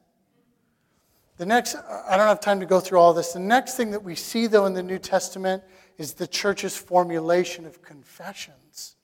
The 1.38 1.46
next, 1.46 1.76
I 1.76 2.18
don't 2.18 2.28
have 2.28 2.42
time 2.42 2.60
to 2.60 2.66
go 2.66 2.82
through 2.82 3.00
all 3.00 3.14
this. 3.14 3.32
The 3.32 3.40
next 3.40 3.76
thing 3.76 3.92
that 3.92 4.04
we 4.04 4.14
see, 4.14 4.48
though, 4.48 4.66
in 4.66 4.74
the 4.74 4.84
New 4.84 5.00
Testament 5.00 5.64
is 5.98 6.14
the 6.14 6.28
church's 6.28 6.76
formulation 6.76 7.66
of 7.66 7.82
confessions. 7.82 8.96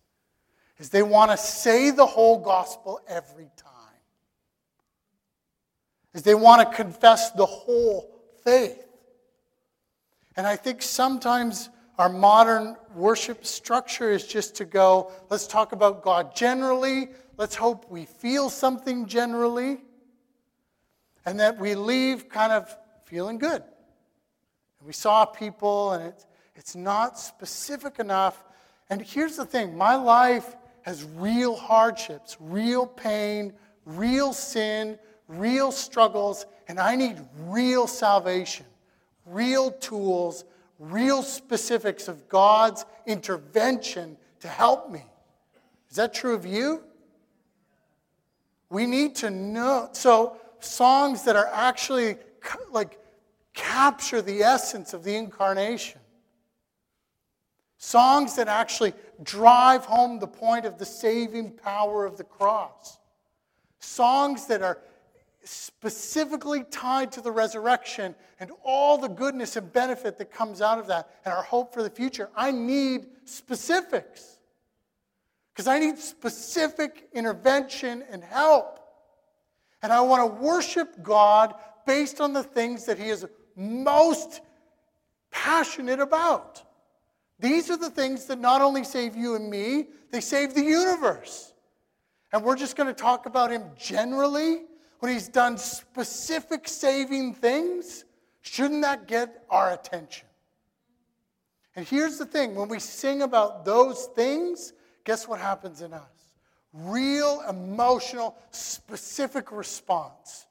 Is 0.77 0.89
they 0.89 1.03
want 1.03 1.31
to 1.31 1.37
say 1.37 1.91
the 1.91 2.05
whole 2.05 2.39
gospel 2.39 2.99
every 3.07 3.49
time. 3.55 3.71
Is 6.13 6.23
they 6.23 6.35
want 6.35 6.69
to 6.69 6.75
confess 6.75 7.31
the 7.31 7.45
whole 7.45 8.13
faith. 8.43 8.85
And 10.35 10.45
I 10.45 10.57
think 10.57 10.81
sometimes 10.81 11.69
our 11.97 12.09
modern 12.09 12.75
worship 12.93 13.45
structure 13.45 14.11
is 14.11 14.27
just 14.27 14.55
to 14.55 14.65
go, 14.65 15.11
let's 15.29 15.47
talk 15.47 15.71
about 15.71 16.03
God 16.03 16.35
generally, 16.35 17.09
let's 17.37 17.55
hope 17.55 17.89
we 17.89 18.05
feel 18.05 18.49
something 18.49 19.05
generally, 19.05 19.77
and 21.25 21.39
that 21.39 21.57
we 21.57 21.75
leave 21.75 22.29
kind 22.29 22.51
of 22.51 22.75
feeling 23.05 23.37
good. 23.37 23.61
And 23.61 24.87
we 24.87 24.93
saw 24.93 25.25
people, 25.25 25.93
and 25.93 26.03
it's, 26.03 26.25
it's 26.55 26.75
not 26.75 27.17
specific 27.17 27.99
enough. 27.99 28.43
And 28.89 29.01
here's 29.01 29.37
the 29.37 29.45
thing 29.45 29.77
my 29.77 29.95
life 29.95 30.55
has 30.81 31.03
real 31.03 31.55
hardships, 31.55 32.37
real 32.39 32.85
pain, 32.85 33.53
real 33.85 34.33
sin, 34.33 34.99
real 35.27 35.71
struggles, 35.71 36.45
and 36.67 36.79
I 36.79 36.95
need 36.95 37.17
real 37.47 37.87
salvation, 37.87 38.65
real 39.25 39.71
tools, 39.71 40.43
real 40.79 41.23
specifics 41.23 42.07
of 42.07 42.27
God's 42.27 42.85
intervention 43.05 44.17
to 44.41 44.47
help 44.47 44.91
me. 44.91 45.03
Is 45.89 45.95
that 45.95 46.13
true 46.13 46.33
of 46.33 46.45
you? 46.45 46.83
We 48.69 48.85
need 48.85 49.15
to 49.17 49.29
know. 49.29 49.89
So, 49.93 50.37
songs 50.59 51.23
that 51.23 51.35
are 51.35 51.49
actually 51.53 52.17
like 52.71 52.99
capture 53.53 54.21
the 54.21 54.41
essence 54.41 54.93
of 54.93 55.03
the 55.03 55.15
incarnation. 55.15 56.01
Songs 57.77 58.35
that 58.35 58.47
actually 58.47 58.93
drive 59.23 59.85
home 59.85 60.19
the 60.19 60.27
point 60.27 60.65
of 60.65 60.77
the 60.77 60.85
saving 60.85 61.51
power 61.51 62.05
of 62.05 62.17
the 62.17 62.23
cross. 62.23 62.97
Songs 63.79 64.47
that 64.47 64.61
are 64.61 64.79
specifically 65.45 66.63
tied 66.71 67.11
to 67.13 67.21
the 67.21 67.31
resurrection 67.31 68.15
and 68.39 68.51
all 68.63 68.97
the 68.97 69.07
goodness 69.07 69.55
and 69.55 69.71
benefit 69.71 70.17
that 70.17 70.31
comes 70.31 70.61
out 70.61 70.79
of 70.79 70.87
that 70.87 71.09
and 71.23 71.33
our 71.33 71.43
hope 71.43 71.73
for 71.73 71.83
the 71.83 71.89
future. 71.89 72.29
I 72.35 72.51
need 72.51 73.07
specifics 73.25 74.39
because 75.53 75.67
I 75.67 75.79
need 75.79 75.97
specific 75.97 77.07
intervention 77.13 78.03
and 78.11 78.23
help. 78.23 78.79
And 79.81 79.93
I 79.93 80.01
want 80.01 80.21
to 80.21 80.41
worship 80.41 81.01
God 81.01 81.53
based 81.85 82.19
on 82.19 82.33
the 82.33 82.43
things 82.43 82.85
that 82.85 82.97
He 82.97 83.09
is 83.09 83.25
most 83.55 84.41
passionate 85.31 85.99
about. 85.99 86.61
These 87.39 87.69
are 87.69 87.77
the 87.77 87.89
things 87.89 88.25
that 88.25 88.39
not 88.39 88.61
only 88.61 88.83
save 88.83 89.15
you 89.15 89.35
and 89.35 89.49
me, 89.49 89.87
they 90.11 90.21
save 90.21 90.55
the 90.55 90.63
universe. 90.63 91.53
And 92.33 92.43
we're 92.43 92.55
just 92.55 92.75
going 92.75 92.87
to 92.87 92.93
talk 92.93 93.25
about 93.25 93.51
Him 93.51 93.63
generally 93.77 94.63
when 94.99 95.11
He's 95.11 95.27
done 95.27 95.57
specific 95.57 96.67
saving 96.67 97.33
things. 97.33 98.05
Shouldn't 98.41 98.83
that 98.83 99.07
get 99.07 99.43
our 99.49 99.73
attention? 99.73 100.27
And 101.75 101.85
here's 101.85 102.17
the 102.17 102.25
thing 102.25 102.55
when 102.55 102.69
we 102.69 102.79
sing 102.79 103.21
about 103.21 103.65
those 103.65 104.05
things, 104.15 104.73
guess 105.03 105.27
what 105.27 105.39
happens 105.39 105.81
in 105.81 105.93
us? 105.93 106.15
real 106.75 107.41
emotional, 107.49 108.35
specific 108.51 109.51
response. 109.51 110.45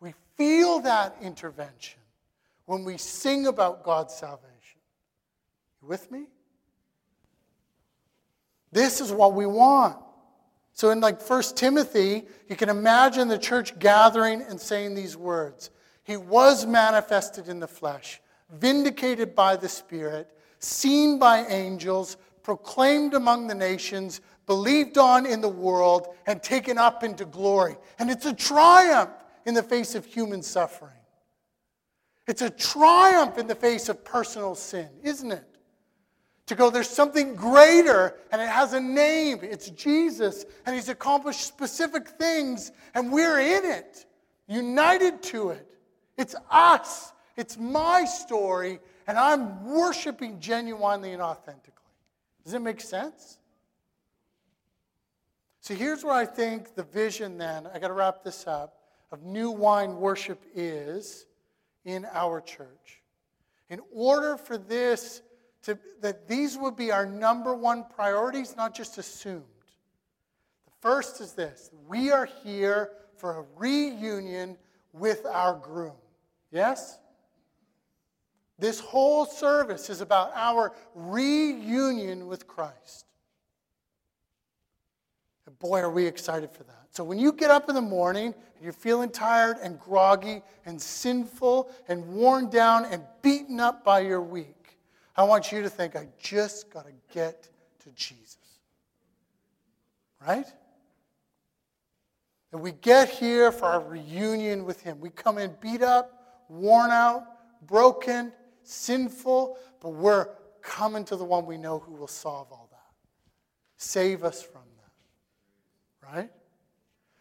We 0.00 0.14
feel 0.36 0.80
that 0.80 1.16
intervention 1.22 2.00
when 2.66 2.84
we 2.84 2.98
sing 2.98 3.46
about 3.46 3.84
God's 3.84 4.14
salvation. 4.14 4.80
You 5.80 5.88
with 5.88 6.10
me? 6.10 6.24
This 8.72 9.00
is 9.00 9.12
what 9.12 9.32
we 9.32 9.46
want. 9.46 9.96
So 10.78 10.90
in 10.90 11.00
like 11.00 11.20
1 11.20 11.42
Timothy, 11.56 12.22
you 12.48 12.54
can 12.54 12.68
imagine 12.68 13.26
the 13.26 13.36
church 13.36 13.76
gathering 13.80 14.42
and 14.42 14.60
saying 14.60 14.94
these 14.94 15.16
words. 15.16 15.70
He 16.04 16.16
was 16.16 16.66
manifested 16.66 17.48
in 17.48 17.58
the 17.58 17.66
flesh, 17.66 18.20
vindicated 18.48 19.34
by 19.34 19.56
the 19.56 19.68
Spirit, 19.68 20.30
seen 20.60 21.18
by 21.18 21.44
angels, 21.46 22.16
proclaimed 22.44 23.14
among 23.14 23.48
the 23.48 23.56
nations, 23.56 24.20
believed 24.46 24.98
on 24.98 25.26
in 25.26 25.40
the 25.40 25.48
world, 25.48 26.14
and 26.28 26.40
taken 26.44 26.78
up 26.78 27.02
into 27.02 27.24
glory. 27.24 27.76
And 27.98 28.08
it's 28.08 28.26
a 28.26 28.32
triumph 28.32 29.10
in 29.46 29.54
the 29.54 29.64
face 29.64 29.96
of 29.96 30.06
human 30.06 30.42
suffering. 30.42 30.92
It's 32.28 32.42
a 32.42 32.50
triumph 32.50 33.36
in 33.36 33.48
the 33.48 33.56
face 33.56 33.88
of 33.88 34.04
personal 34.04 34.54
sin, 34.54 34.90
isn't 35.02 35.32
it? 35.32 35.47
To 36.48 36.54
go, 36.54 36.70
there's 36.70 36.88
something 36.88 37.34
greater, 37.34 38.14
and 38.32 38.40
it 38.40 38.48
has 38.48 38.72
a 38.72 38.80
name. 38.80 39.40
It's 39.42 39.68
Jesus, 39.70 40.46
and 40.64 40.74
He's 40.74 40.88
accomplished 40.88 41.42
specific 41.42 42.08
things, 42.08 42.72
and 42.94 43.12
we're 43.12 43.38
in 43.38 43.66
it, 43.66 44.06
united 44.46 45.22
to 45.24 45.50
it. 45.50 45.66
It's 46.16 46.34
us, 46.50 47.12
it's 47.36 47.58
my 47.58 48.06
story, 48.06 48.80
and 49.06 49.18
I'm 49.18 49.62
worshiping 49.64 50.40
genuinely 50.40 51.12
and 51.12 51.20
authentically. 51.20 51.74
Does 52.44 52.54
it 52.54 52.60
make 52.60 52.80
sense? 52.80 53.38
So 55.60 55.74
here's 55.74 56.02
where 56.02 56.14
I 56.14 56.24
think 56.24 56.74
the 56.74 56.82
vision 56.82 57.36
then, 57.36 57.66
I 57.66 57.78
got 57.78 57.88
to 57.88 57.94
wrap 57.94 58.24
this 58.24 58.46
up, 58.46 58.80
of 59.12 59.22
new 59.22 59.50
wine 59.50 59.96
worship 59.96 60.42
is 60.54 61.26
in 61.84 62.06
our 62.14 62.40
church. 62.40 63.02
In 63.68 63.80
order 63.92 64.38
for 64.38 64.56
this 64.56 65.20
to, 65.68 65.78
that 66.00 66.26
these 66.26 66.56
would 66.56 66.76
be 66.76 66.90
our 66.90 67.06
number 67.06 67.54
one 67.54 67.84
priorities, 67.94 68.56
not 68.56 68.74
just 68.74 68.98
assumed. 68.98 69.44
The 70.64 70.72
first 70.80 71.20
is 71.20 71.32
this 71.32 71.70
we 71.86 72.10
are 72.10 72.28
here 72.42 72.90
for 73.16 73.38
a 73.38 73.44
reunion 73.56 74.56
with 74.92 75.26
our 75.26 75.54
groom. 75.54 75.96
Yes? 76.50 76.98
This 78.58 78.80
whole 78.80 79.24
service 79.24 79.88
is 79.90 80.00
about 80.00 80.32
our 80.34 80.72
reunion 80.94 82.26
with 82.26 82.46
Christ. 82.48 83.06
And 85.46 85.56
boy, 85.58 85.80
are 85.80 85.90
we 85.90 86.06
excited 86.06 86.50
for 86.50 86.64
that. 86.64 86.86
So 86.90 87.04
when 87.04 87.18
you 87.18 87.32
get 87.32 87.50
up 87.50 87.68
in 87.68 87.74
the 87.74 87.80
morning 87.80 88.34
and 88.54 88.64
you're 88.64 88.72
feeling 88.72 89.10
tired 89.10 89.58
and 89.62 89.78
groggy 89.78 90.42
and 90.66 90.80
sinful 90.80 91.70
and 91.86 92.04
worn 92.08 92.48
down 92.50 92.86
and 92.86 93.02
beaten 93.22 93.60
up 93.60 93.84
by 93.84 94.00
your 94.00 94.22
week, 94.22 94.57
I 95.18 95.24
want 95.24 95.50
you 95.50 95.62
to 95.62 95.68
think, 95.68 95.96
I 95.96 96.06
just 96.20 96.72
got 96.72 96.86
to 96.86 96.92
get 97.12 97.48
to 97.80 97.90
Jesus. 97.90 98.38
Right? 100.24 100.46
And 102.52 102.62
we 102.62 102.70
get 102.70 103.08
here 103.08 103.50
for 103.50 103.64
our 103.64 103.80
reunion 103.80 104.64
with 104.64 104.80
Him. 104.80 105.00
We 105.00 105.10
come 105.10 105.38
in 105.38 105.56
beat 105.60 105.82
up, 105.82 106.44
worn 106.48 106.92
out, 106.92 107.24
broken, 107.66 108.32
sinful, 108.62 109.58
but 109.80 109.90
we're 109.90 110.28
coming 110.62 111.04
to 111.06 111.16
the 111.16 111.24
one 111.24 111.46
we 111.46 111.58
know 111.58 111.80
who 111.80 111.94
will 111.94 112.06
solve 112.06 112.46
all 112.52 112.68
that. 112.70 112.78
Save 113.76 114.22
us 114.22 114.40
from 114.40 114.62
that. 114.76 116.16
right? 116.16 116.30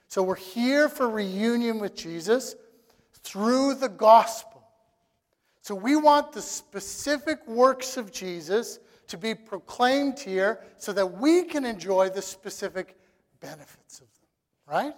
So 0.08 0.22
we're 0.22 0.36
here 0.36 0.88
for 0.88 1.10
reunion 1.10 1.80
with 1.80 1.96
Jesus 1.96 2.56
through 3.24 3.74
the 3.74 3.90
gospel. 3.90 4.47
So 5.68 5.76
we 5.76 5.98
want 5.98 6.32
the 6.32 6.42
specific 6.42 7.46
works 7.46 7.98
of 7.98 8.10
Jesus 8.10 8.80
to 9.08 9.18
be 9.18 9.36
proclaimed 9.36 10.18
here 10.18 10.62
so 10.78 10.94
that 10.94 11.20
we 11.20 11.44
can 11.44 11.66
enjoy 11.66 12.08
the 12.08 12.22
specific 12.22 12.96
benefits 13.42 14.00
of 14.00 14.08
them, 14.08 14.74
right? 14.74 14.94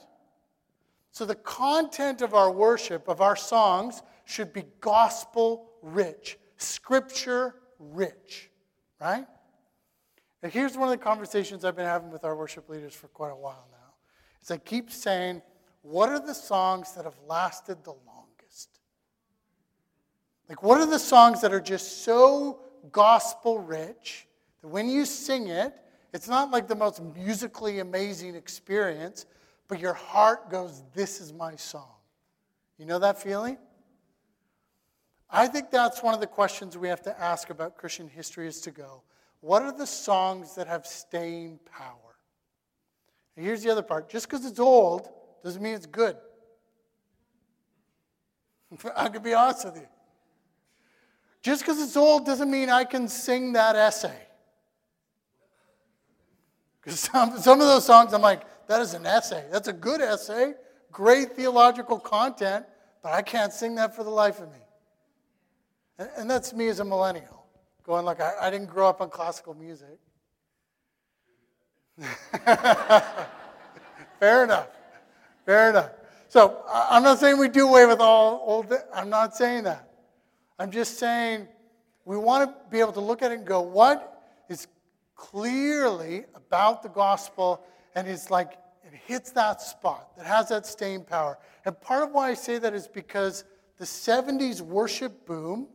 So 1.12 1.26
the 1.26 1.34
content 1.34 2.22
of 2.22 2.36
our 2.36 2.52
worship, 2.52 3.08
of 3.08 3.20
our 3.20 3.36
songs, 3.36 4.04
should 4.26 4.54
be 4.54 4.62
gospel 4.80 5.72
rich, 5.82 6.38
scripture 6.58 7.56
rich, 7.80 8.52
right? 9.02 9.26
And 10.44 10.54
here's 10.54 10.78
one 10.78 10.88
of 10.88 10.92
the 10.92 11.04
conversations 11.04 11.66
I've 11.66 11.78
been 11.78 11.86
having 11.88 12.12
with 12.12 12.24
our 12.24 12.36
worship 12.36 12.70
leaders 12.70 12.94
for 12.94 13.08
quite 13.08 13.32
a 13.32 13.36
while 13.36 13.66
now 13.72 13.96
is 14.40 14.52
I 14.52 14.58
keep 14.58 14.92
saying, 14.92 15.42
what 15.82 16.10
are 16.10 16.20
the 16.20 16.36
songs 16.36 16.94
that 16.94 17.06
have 17.06 17.18
lasted 17.28 17.84
the? 17.84 17.96
Like, 20.50 20.64
what 20.64 20.80
are 20.80 20.86
the 20.88 21.00
songs 21.00 21.42
that 21.42 21.54
are 21.54 21.62
just 21.62 22.04
so 22.04 22.60
gospel 22.92 23.60
rich 23.60 24.28
that 24.62 24.68
when 24.68 24.90
you 24.90 25.06
sing 25.06 25.48
it, 25.48 25.74
it's 26.12 26.28
not 26.28 26.50
like 26.50 26.68
the 26.68 26.76
most 26.76 27.02
musically 27.16 27.80
amazing 27.80 28.36
experience, 28.36 29.28
but 29.68 29.80
your 29.80 29.94
heart 29.94 30.50
goes, 30.50 30.84
This 30.94 31.22
is 31.22 31.32
my 31.32 31.56
song. 31.56 31.94
You 32.80 32.88
know 32.88 32.98
that 33.00 33.22
feeling? 33.22 33.58
I 35.30 35.48
think 35.48 35.70
that's 35.70 36.02
one 36.02 36.16
of 36.16 36.20
the 36.20 36.28
questions 36.28 36.76
we 36.78 36.88
have 36.88 37.04
to 37.04 37.22
ask 37.22 37.52
about 37.52 37.78
Christian 37.78 38.08
history 38.10 38.48
is 38.48 38.62
to 38.62 38.72
go, 38.72 39.04
what 39.42 39.62
are 39.62 39.72
the 39.72 39.86
songs 39.86 40.56
that 40.56 40.68
have 40.68 40.86
staying 40.86 41.60
power? 41.66 42.18
And 43.36 43.46
here's 43.46 43.64
the 43.64 43.70
other 43.70 43.84
part 43.84 44.10
just 44.10 44.28
because 44.28 44.46
it's 44.46 44.60
old 44.60 45.08
doesn't 45.44 45.62
mean 45.62 45.76
it's 45.76 45.86
good. 45.86 46.18
I 48.96 49.10
can 49.10 49.22
be 49.22 49.34
honest 49.34 49.66
with 49.66 49.76
you. 49.78 49.88
Just 51.42 51.62
because 51.62 51.82
it's 51.82 51.96
old 51.96 52.26
doesn't 52.26 52.52
mean 52.52 52.70
I 52.70 52.84
can 52.84 53.08
sing 53.08 53.54
that 53.54 53.76
essay. 53.76 54.28
Because 56.82 57.00
some, 57.00 57.38
some 57.38 57.62
of 57.62 57.68
those 57.68 57.86
songs, 57.86 58.14
I'm 58.14 58.22
like, 58.22 58.42
that 58.68 58.82
is 58.82 58.94
an 58.94 59.06
essay. 59.06 59.46
That's 59.52 59.68
a 59.68 59.74
good 59.74 60.02
essay, 60.02 60.54
great 60.92 61.34
theological 61.34 62.00
content, 62.00 62.66
but 63.02 63.14
I 63.14 63.22
can't 63.22 63.54
sing 63.54 63.76
that 63.76 63.96
for 63.96 64.04
the 64.04 64.10
life 64.10 64.40
of 64.40 64.52
me. 64.52 64.60
And, 65.98 66.10
and 66.18 66.30
that's 66.30 66.54
me 66.54 66.68
as 66.68 66.80
a 66.80 66.86
millennial, 66.86 67.46
going 67.84 68.06
like, 68.06 68.22
I, 68.22 68.34
I 68.42 68.50
didn't 68.50 68.70
grow 68.70 68.90
up 68.90 69.02
on 69.02 69.10
classical 69.10 69.54
music. 69.54 70.00
Fair 74.20 74.44
enough. 74.44 74.68
Fair 75.46 75.70
enough. 75.70 75.92
So 76.28 76.64
I'm 76.72 77.04
not 77.04 77.20
saying 77.20 77.38
we 77.38 77.50
do 77.50 77.68
away 77.68 77.86
with 77.86 78.00
all 78.00 78.42
old. 78.46 78.74
I'm 78.94 79.10
not 79.10 79.36
saying 79.36 79.64
that. 79.64 79.89
I'm 80.60 80.72
just 80.72 81.00
saying 81.00 81.48
we 82.04 82.18
want 82.18 82.50
to 82.50 82.70
be 82.70 82.80
able 82.80 82.92
to 82.94 83.00
look 83.00 83.22
at 83.22 83.32
it 83.32 83.36
and 83.36 83.48
go, 83.48 83.62
what 83.62 84.24
is 84.50 84.68
clearly 85.16 86.26
about 86.36 86.84
the 86.84 86.90
gospel 86.90 87.64
and 87.96 88.08
is 88.08 88.30
like 88.30 88.58
it 88.84 88.94
hits 89.06 89.32
that 89.32 89.62
spot 89.62 90.16
that 90.18 90.26
has 90.26 90.50
that 90.50 90.66
staying 90.66 91.04
power. 91.04 91.38
And 91.66 91.80
part 91.80 92.04
of 92.04 92.12
why 92.12 92.30
I 92.30 92.34
say 92.34 92.58
that 92.58 92.74
is 92.74 92.88
because 92.88 93.44
the 93.78 93.86
70s 93.86 94.62
worship 94.62 95.26
boom, 95.26 95.68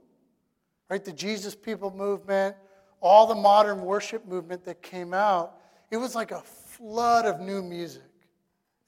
right, 0.91 1.05
the 1.05 1.13
Jesus 1.13 1.55
People 1.55 1.91
movement, 1.91 2.57
all 3.01 3.27
the 3.27 3.35
modern 3.35 3.83
worship 3.83 4.27
movement 4.27 4.65
that 4.65 4.83
came 4.83 5.15
out, 5.15 5.59
it 5.91 5.97
was 5.97 6.15
like 6.15 6.31
a 6.31 6.41
flood 6.41 7.25
of 7.27 7.41
new 7.41 7.63
music. 7.63 8.03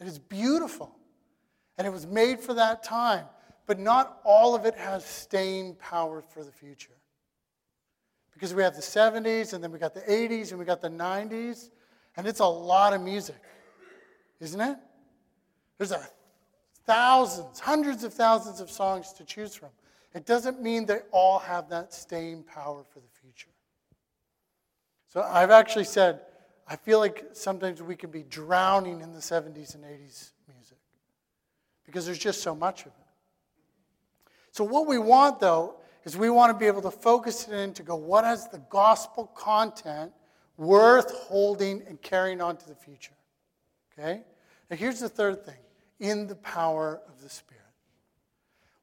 It 0.01 0.07
is 0.07 0.19
beautiful. 0.19 0.95
And 1.79 1.87
it 1.87 1.91
was 1.91 2.07
made 2.07 2.41
for 2.41 2.55
that 2.55 2.83
time. 2.83 3.27
But 3.67 3.79
not 3.79 4.21
all 4.25 4.55
of 4.55 4.65
it 4.65 4.75
has 4.77 5.05
staying 5.05 5.75
power 5.77 6.23
for 6.23 6.45
the 6.45 6.53
future. 6.53 6.93
Because 8.33 8.55
we 8.55 8.63
have 8.63 8.75
the 8.75 8.83
70s, 8.83 9.53
and 9.55 9.65
then 9.65 9.73
we 9.73 9.79
got 9.79 9.95
the 9.95 10.03
80s, 10.03 10.51
and 10.51 10.59
we 10.59 10.65
got 10.65 10.81
the 10.81 10.91
90s, 10.91 11.71
and 12.17 12.27
it's 12.27 12.41
a 12.41 12.47
lot 12.47 12.93
of 12.93 13.01
music, 13.01 13.41
isn't 14.41 14.61
it? 14.61 14.77
There's 15.79 15.93
a 15.93 16.07
thousands, 16.85 17.59
hundreds 17.59 18.05
of 18.05 18.15
thousands 18.15 18.61
of 18.61 18.71
songs 18.71 19.13
to 19.15 19.25
choose 19.25 19.55
from. 19.55 19.71
It 20.15 20.25
doesn't 20.25 20.63
mean 20.63 20.87
they 20.87 21.01
all 21.11 21.39
have 21.41 21.69
that 21.71 21.93
staying 21.93 22.45
power 22.45 22.85
for 22.89 23.01
the 23.01 23.09
future. 23.21 23.51
So 25.09 25.23
I've 25.23 25.51
actually 25.51 25.85
said, 25.85 26.21
I 26.69 26.77
feel 26.77 26.99
like 26.99 27.25
sometimes 27.33 27.83
we 27.83 27.97
can 27.97 28.11
be 28.11 28.23
drowning 28.23 29.01
in 29.01 29.13
the 29.13 29.21
70s 29.21 29.75
and 29.75 29.85
80s 29.85 30.31
music 30.49 30.79
because 31.85 32.07
there's 32.07 32.19
just 32.19 32.43
so 32.43 32.55
much 32.55 32.83
of 32.83 32.89
it. 32.89 33.06
So, 34.57 34.65
what 34.65 34.87
we 34.87 34.97
want, 34.97 35.39
though, 35.39 35.75
is 36.07 36.17
we 36.17 36.31
want 36.31 36.51
to 36.51 36.59
be 36.59 36.65
able 36.65 36.81
to 36.81 36.91
focus 36.91 37.47
it 37.47 37.53
in 37.53 37.75
to 37.75 37.83
go, 37.83 37.95
what 37.95 38.25
has 38.25 38.49
the 38.49 38.57
gospel 38.71 39.27
content 39.35 40.13
worth 40.57 41.11
holding 41.11 41.83
and 41.87 42.01
carrying 42.01 42.41
on 42.41 42.57
to 42.57 42.67
the 42.67 42.75
future? 42.75 43.13
Okay? 43.93 44.23
Now, 44.71 44.79
here's 44.79 44.99
the 44.99 45.11
third 45.11 45.45
thing 45.45 45.59
in 46.01 46.27
the 46.27 46.37
power 46.37 47.03
of 47.07 47.21
the 47.21 47.29
Spirit. 47.29 47.63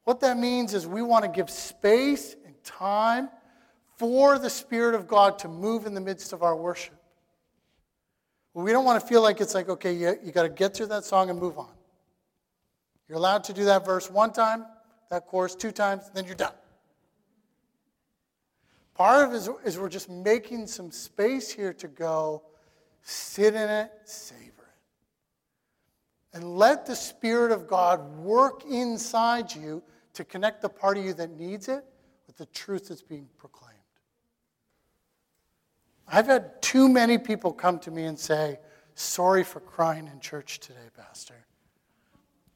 What 0.03 0.19
that 0.19 0.37
means 0.37 0.75
is 0.75 0.85
we 0.85 1.01
want 1.01 1.25
to 1.25 1.31
give 1.31 1.49
space 1.49 2.35
and 2.45 2.53
time 2.63 3.29
for 3.97 4.37
the 4.37 4.51
Spirit 4.51 4.93
of 4.93 5.07
God 5.07 5.39
to 5.39 5.47
move 5.47 5.87
in 5.87 5.95
the 5.95 6.01
midst 6.01 6.33
of 6.33 6.43
our 6.43 6.55
worship. 6.55 7.01
We 8.53 8.71
don't 8.71 8.85
want 8.85 9.01
to 9.01 9.07
feel 9.07 9.23
like 9.23 9.41
it's 9.41 9.55
like, 9.55 9.69
okay, 9.69 9.93
you, 9.93 10.19
you 10.23 10.31
got 10.31 10.43
to 10.43 10.49
get 10.49 10.75
through 10.75 10.85
that 10.87 11.03
song 11.03 11.31
and 11.31 11.39
move 11.39 11.57
on. 11.57 11.73
You're 13.09 13.17
allowed 13.17 13.45
to 13.45 13.53
do 13.53 13.65
that 13.65 13.83
verse 13.83 14.11
one 14.11 14.31
time, 14.31 14.67
that 15.13 15.27
chorus 15.27 15.53
two 15.53 15.71
times, 15.71 16.09
then 16.15 16.25
you're 16.25 16.33
done. 16.33 16.53
Part 18.95 19.27
of 19.27 19.33
it 19.33 19.37
is, 19.37 19.49
is 19.63 19.79
we're 19.79 19.87
just 19.87 20.09
making 20.09 20.65
some 20.65 20.89
space 20.89 21.51
here 21.51 21.71
to 21.73 21.87
go, 21.87 22.41
sit 23.03 23.53
in 23.53 23.69
it, 23.69 23.91
savor 24.05 24.41
it. 24.41 26.35
And 26.35 26.57
let 26.57 26.87
the 26.87 26.95
Spirit 26.95 27.51
of 27.51 27.67
God 27.67 28.17
work 28.17 28.65
inside 28.65 29.53
you 29.53 29.83
to 30.15 30.23
connect 30.23 30.63
the 30.63 30.69
part 30.69 30.97
of 30.97 31.05
you 31.05 31.13
that 31.13 31.29
needs 31.29 31.69
it 31.69 31.85
with 32.25 32.37
the 32.37 32.47
truth 32.47 32.89
that's 32.89 33.03
being 33.03 33.27
proclaimed. 33.37 33.77
I've 36.07 36.25
had 36.25 36.59
too 36.61 36.89
many 36.89 37.19
people 37.19 37.53
come 37.53 37.77
to 37.79 37.91
me 37.91 38.05
and 38.05 38.17
say, 38.17 38.59
Sorry 38.95 39.43
for 39.43 39.59
crying 39.59 40.07
in 40.07 40.19
church 40.19 40.59
today, 40.59 40.89
Pastor. 40.95 41.45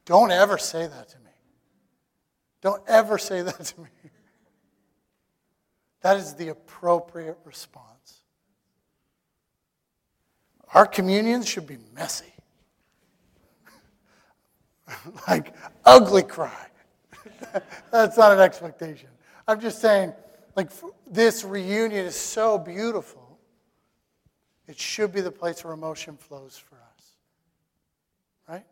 Don't 0.05 0.32
ever 0.32 0.58
say 0.60 0.86
that 0.86 1.10
to 1.10 1.18
me. 1.20 1.28
Don't 2.62 2.82
ever 2.88 3.18
say 3.18 3.41
that 3.41 3.64
to 3.64 3.82
me. 3.82 3.89
That 6.01 6.18
is 6.18 6.36
the 6.36 6.49
appropriate 6.49 7.38
response. 7.43 8.22
Our 10.74 10.86
communions 10.86 11.47
should 11.47 11.68
be 11.68 11.78
messy. 11.93 12.34
like 15.28 15.53
ugly 15.86 16.24
cry. 16.24 16.68
That's 17.91 18.18
not 18.18 18.32
an 18.32 18.39
expectation. 18.39 19.10
I'm 19.47 19.60
just 19.60 19.82
saying, 19.82 20.14
like, 20.55 20.70
this 21.10 21.43
reunion 21.43 22.05
is 22.05 22.16
so 22.16 22.58
beautiful 22.58 23.28
it 24.68 24.78
should 24.78 25.14
be 25.14 25.22
the 25.22 25.32
place 25.32 25.64
where 25.64 25.74
emotion 25.74 26.18
flows 26.18 26.58
for 26.58 26.76
us. 26.76 27.12
Right? 28.49 28.66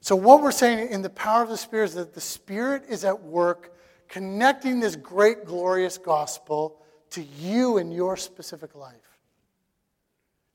So, 0.00 0.16
what 0.16 0.42
we're 0.42 0.50
saying 0.50 0.90
in 0.90 1.02
the 1.02 1.10
power 1.10 1.42
of 1.42 1.50
the 1.50 1.58
Spirit 1.58 1.84
is 1.86 1.94
that 1.94 2.14
the 2.14 2.20
Spirit 2.20 2.84
is 2.88 3.04
at 3.04 3.22
work 3.22 3.76
connecting 4.08 4.80
this 4.80 4.96
great, 4.96 5.44
glorious 5.44 5.98
gospel 5.98 6.80
to 7.10 7.22
you 7.22 7.76
and 7.76 7.92
your 7.92 8.16
specific 8.16 8.74
life. 8.74 8.94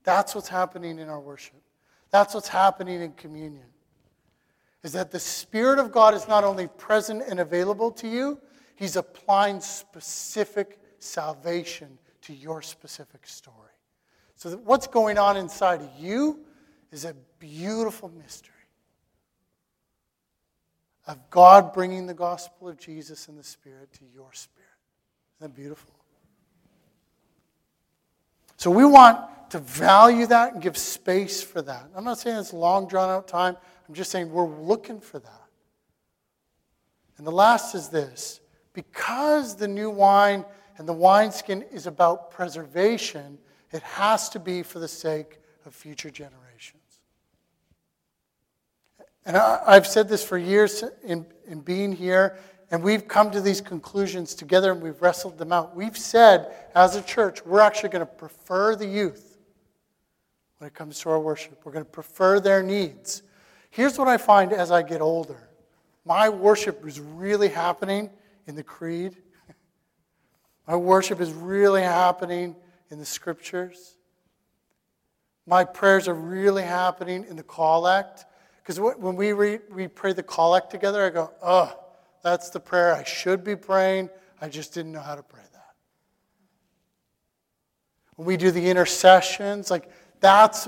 That's 0.03 0.33
what's 0.33 0.49
happening 0.49 0.99
in 0.99 1.09
our 1.09 1.19
worship. 1.19 1.61
That's 2.09 2.33
what's 2.33 2.47
happening 2.47 3.01
in 3.01 3.13
communion. 3.13 3.65
Is 4.83 4.93
that 4.93 5.11
the 5.11 5.19
Spirit 5.19 5.79
of 5.79 5.91
God 5.91 6.13
is 6.15 6.27
not 6.27 6.43
only 6.43 6.67
present 6.67 7.23
and 7.27 7.39
available 7.39 7.91
to 7.91 8.07
you, 8.07 8.39
He's 8.75 8.95
applying 8.95 9.61
specific 9.61 10.79
salvation 10.99 11.97
to 12.23 12.33
your 12.33 12.61
specific 12.63 13.27
story. 13.27 13.57
So, 14.35 14.57
what's 14.57 14.87
going 14.87 15.19
on 15.19 15.37
inside 15.37 15.81
of 15.81 15.89
you 15.99 16.39
is 16.91 17.05
a 17.05 17.13
beautiful 17.37 18.09
mystery 18.09 18.54
of 21.07 21.29
God 21.29 21.73
bringing 21.73 22.07
the 22.07 22.13
gospel 22.13 22.67
of 22.67 22.77
Jesus 22.77 23.27
and 23.27 23.37
the 23.37 23.43
Spirit 23.43 23.91
to 23.93 24.05
your 24.13 24.31
spirit. 24.33 24.67
Isn't 25.39 25.51
that 25.51 25.55
beautiful? 25.55 25.93
So, 28.57 28.71
we 28.71 28.85
want 28.85 29.19
to 29.51 29.59
value 29.59 30.25
that 30.27 30.53
and 30.53 30.61
give 30.61 30.77
space 30.77 31.43
for 31.43 31.61
that. 31.61 31.89
I'm 31.95 32.03
not 32.03 32.17
saying 32.17 32.37
it's 32.37 32.53
long, 32.53 32.87
drawn 32.87 33.09
out 33.09 33.27
time. 33.27 33.55
I'm 33.87 33.93
just 33.93 34.11
saying 34.11 34.31
we're 34.31 34.47
looking 34.47 34.99
for 34.99 35.19
that. 35.19 35.41
And 37.17 37.27
the 37.27 37.31
last 37.31 37.75
is 37.75 37.89
this 37.89 38.39
because 38.73 39.55
the 39.55 39.67
new 39.67 39.89
wine 39.89 40.45
and 40.77 40.87
the 40.87 40.93
wineskin 40.93 41.63
is 41.71 41.87
about 41.87 42.31
preservation, 42.31 43.37
it 43.71 43.81
has 43.83 44.29
to 44.29 44.39
be 44.39 44.63
for 44.63 44.79
the 44.79 44.87
sake 44.87 45.39
of 45.65 45.73
future 45.73 46.09
generations. 46.09 46.44
And 49.25 49.35
I, 49.35 49.73
have 49.73 49.87
said 49.87 50.07
this 50.07 50.23
for 50.23 50.37
years 50.37 50.83
in, 51.03 51.25
in 51.47 51.61
being 51.61 51.91
here, 51.91 52.37
and 52.69 52.83
we've 52.83 53.07
come 53.07 53.31
to 53.31 53.41
these 53.41 53.61
conclusions 53.61 54.35
together 54.35 54.71
and 54.71 54.81
we've 54.81 55.01
wrestled 55.01 55.37
them 55.37 55.51
out. 55.51 55.75
We've 55.75 55.97
said, 55.97 56.53
as 56.75 56.95
a 56.95 57.01
church, 57.01 57.45
we're 57.45 57.59
actually 57.59 57.89
going 57.89 58.05
to 58.05 58.11
prefer 58.11 58.75
the 58.75 58.87
youth 58.87 59.37
when 60.57 60.67
it 60.67 60.73
comes 60.73 60.99
to 60.99 61.09
our 61.09 61.19
worship. 61.19 61.61
We're 61.63 61.71
going 61.71 61.85
to 61.85 61.91
prefer 61.91 62.39
their 62.39 62.61
needs. 62.61 63.23
Here's 63.69 63.97
what 63.97 64.07
I 64.07 64.17
find 64.17 64.53
as 64.53 64.71
I 64.71 64.81
get 64.81 65.01
older 65.01 65.49
my 66.05 66.29
worship 66.29 66.85
is 66.85 66.99
really 66.99 67.49
happening 67.49 68.11
in 68.45 68.55
the 68.55 68.63
creed, 68.63 69.17
my 70.67 70.75
worship 70.75 71.19
is 71.19 71.33
really 71.33 71.81
happening 71.81 72.55
in 72.91 72.99
the 72.99 73.05
scriptures. 73.05 73.97
My 75.47 75.63
prayers 75.63 76.07
are 76.07 76.13
really 76.13 76.63
happening 76.63 77.25
in 77.27 77.35
the 77.35 77.43
collect. 77.43 78.25
Because 78.65 78.79
when 78.79 79.15
we, 79.15 79.31
read, 79.31 79.61
we 79.69 79.87
pray 79.87 80.13
the 80.13 80.23
collect 80.23 80.71
together, 80.71 81.05
I 81.05 81.11
go, 81.11 81.31
oh, 81.43 81.79
that's 82.23 82.49
the 82.49 82.59
prayer 82.59 82.95
I 82.95 83.03
should 83.03 83.43
be 83.43 83.55
praying. 83.55 84.09
I 84.41 84.49
just 84.49 84.73
didn't 84.73 84.91
know 84.91 85.01
how 85.01 85.13
to 85.13 85.21
pray 85.21 85.43
that. 85.53 85.75
When 88.15 88.25
we 88.25 88.37
do 88.37 88.49
the 88.49 88.67
intercessions, 88.67 89.69
like 89.69 89.87
that's, 90.19 90.67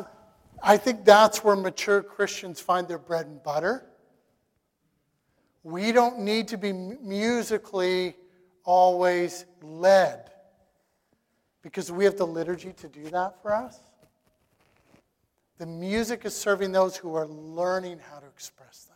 I 0.61 0.77
think 0.77 1.05
that's 1.05 1.43
where 1.43 1.55
mature 1.55 2.03
Christians 2.03 2.59
find 2.59 2.87
their 2.87 2.99
bread 2.99 3.25
and 3.25 3.41
butter. 3.41 3.87
We 5.63 5.91
don't 5.91 6.19
need 6.19 6.49
to 6.49 6.57
be 6.57 6.73
musically 6.73 8.15
always 8.63 9.45
led 9.63 10.29
because 11.63 11.91
we 11.91 12.05
have 12.05 12.15
the 12.15 12.27
liturgy 12.27 12.73
to 12.73 12.87
do 12.87 13.09
that 13.09 13.41
for 13.41 13.55
us. 13.55 13.79
The 15.57 15.65
music 15.65 16.25
is 16.25 16.35
serving 16.35 16.71
those 16.71 16.95
who 16.95 17.15
are 17.15 17.27
learning 17.27 17.99
how 17.99 18.19
to 18.19 18.27
express 18.27 18.85
that. 18.85 18.93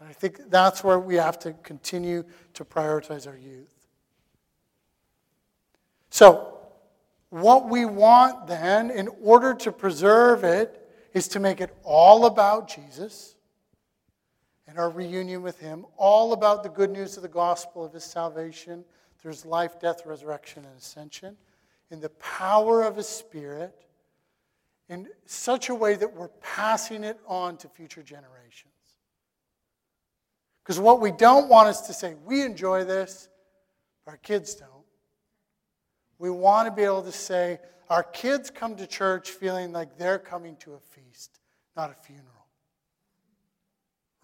And 0.00 0.08
I 0.08 0.12
think 0.12 0.50
that's 0.50 0.82
where 0.82 0.98
we 0.98 1.16
have 1.16 1.38
to 1.40 1.52
continue 1.52 2.24
to 2.54 2.64
prioritize 2.64 3.26
our 3.26 3.36
youth. 3.36 3.72
So, 6.10 6.58
what 7.30 7.68
we 7.68 7.84
want 7.84 8.46
then, 8.46 8.90
in 8.90 9.08
order 9.22 9.54
to 9.54 9.70
preserve 9.70 10.44
it, 10.44 10.88
is 11.12 11.28
to 11.28 11.40
make 11.40 11.60
it 11.60 11.76
all 11.84 12.26
about 12.26 12.68
Jesus 12.68 13.34
and 14.66 14.78
our 14.78 14.90
reunion 14.90 15.42
with 15.42 15.58
Him, 15.58 15.84
all 15.96 16.32
about 16.32 16.62
the 16.62 16.68
good 16.68 16.90
news 16.90 17.16
of 17.16 17.22
the 17.22 17.28
gospel 17.28 17.84
of 17.84 17.92
His 17.92 18.04
salvation 18.04 18.84
through 19.18 19.32
His 19.32 19.44
life, 19.44 19.78
death, 19.80 20.06
resurrection, 20.06 20.64
and 20.64 20.78
ascension, 20.78 21.36
in 21.90 22.00
the 22.00 22.10
power 22.10 22.82
of 22.82 22.96
His 22.96 23.08
Spirit, 23.08 23.87
in 24.88 25.06
such 25.26 25.68
a 25.68 25.74
way 25.74 25.94
that 25.94 26.14
we're 26.14 26.28
passing 26.40 27.04
it 27.04 27.18
on 27.26 27.56
to 27.58 27.68
future 27.68 28.02
generations. 28.02 28.72
Because 30.62 30.80
what 30.80 31.00
we 31.00 31.12
don't 31.12 31.48
want 31.48 31.68
is 31.68 31.80
to 31.82 31.92
say, 31.92 32.14
we 32.24 32.42
enjoy 32.42 32.84
this, 32.84 33.28
our 34.06 34.16
kids 34.16 34.54
don't. 34.54 34.70
We 36.18 36.30
want 36.30 36.66
to 36.66 36.72
be 36.72 36.82
able 36.82 37.02
to 37.02 37.12
say, 37.12 37.58
our 37.88 38.02
kids 38.02 38.50
come 38.50 38.76
to 38.76 38.86
church 38.86 39.30
feeling 39.30 39.72
like 39.72 39.96
they're 39.96 40.18
coming 40.18 40.56
to 40.56 40.74
a 40.74 40.78
feast, 40.78 41.40
not 41.76 41.90
a 41.90 41.94
funeral. 41.94 42.26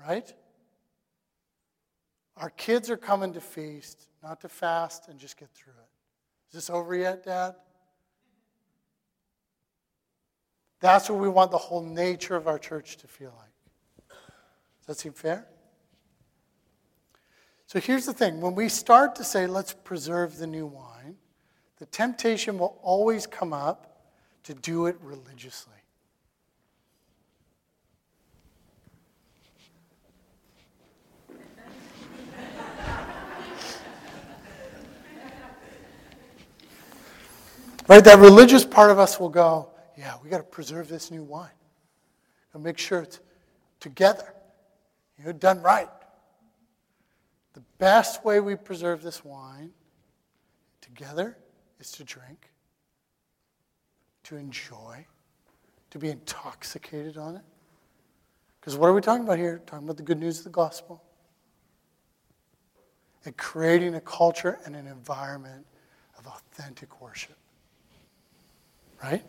Right? 0.00 0.32
Our 2.36 2.50
kids 2.50 2.90
are 2.90 2.96
coming 2.96 3.32
to 3.34 3.40
feast, 3.40 4.08
not 4.22 4.40
to 4.40 4.48
fast 4.48 5.08
and 5.08 5.18
just 5.18 5.38
get 5.38 5.50
through 5.54 5.72
it. 5.72 5.88
Is 6.48 6.54
this 6.54 6.70
over 6.70 6.94
yet, 6.94 7.24
Dad? 7.24 7.54
That's 10.80 11.08
what 11.08 11.18
we 11.18 11.28
want 11.28 11.50
the 11.50 11.58
whole 11.58 11.82
nature 11.82 12.36
of 12.36 12.46
our 12.46 12.58
church 12.58 12.96
to 12.98 13.06
feel 13.06 13.34
like. 13.38 14.08
Does 14.80 14.86
that 14.86 14.98
seem 14.98 15.12
fair? 15.12 15.46
So 17.66 17.80
here's 17.80 18.06
the 18.06 18.12
thing 18.12 18.40
when 18.40 18.54
we 18.54 18.68
start 18.68 19.16
to 19.16 19.24
say, 19.24 19.46
let's 19.46 19.72
preserve 19.72 20.36
the 20.36 20.46
new 20.46 20.66
wine, 20.66 21.16
the 21.78 21.86
temptation 21.86 22.58
will 22.58 22.78
always 22.82 23.26
come 23.26 23.52
up 23.52 24.12
to 24.44 24.54
do 24.54 24.86
it 24.86 24.96
religiously. 25.00 25.74
right? 37.88 38.04
That 38.04 38.18
religious 38.18 38.64
part 38.64 38.90
of 38.90 38.98
us 38.98 39.18
will 39.18 39.28
go, 39.28 39.70
yeah, 39.96 40.14
we 40.22 40.28
got 40.28 40.38
to 40.38 40.44
preserve 40.44 40.88
this 40.88 41.10
new 41.10 41.22
wine 41.22 41.50
and 42.52 42.62
make 42.62 42.78
sure 42.78 43.00
it's 43.00 43.20
together, 43.80 44.34
you 45.18 45.24
know, 45.24 45.32
done 45.32 45.60
right. 45.62 45.88
The 47.52 47.62
best 47.78 48.24
way 48.24 48.40
we 48.40 48.56
preserve 48.56 49.02
this 49.02 49.24
wine 49.24 49.70
together 50.80 51.38
is 51.78 51.92
to 51.92 52.04
drink, 52.04 52.50
to 54.24 54.36
enjoy, 54.36 55.06
to 55.90 55.98
be 55.98 56.10
intoxicated 56.10 57.16
on 57.16 57.36
it. 57.36 57.42
Because 58.60 58.76
what 58.76 58.88
are 58.88 58.94
we 58.94 59.00
talking 59.00 59.24
about 59.24 59.38
here? 59.38 59.62
Talking 59.66 59.86
about 59.86 59.96
the 59.96 60.02
good 60.02 60.18
news 60.18 60.38
of 60.38 60.44
the 60.44 60.50
gospel. 60.50 61.02
And 63.24 63.36
creating 63.36 63.94
a 63.94 64.00
culture 64.00 64.58
and 64.64 64.74
an 64.74 64.86
environment 64.86 65.66
of 66.18 66.26
authentic 66.26 67.00
worship. 67.00 67.36
Right? 69.02 69.22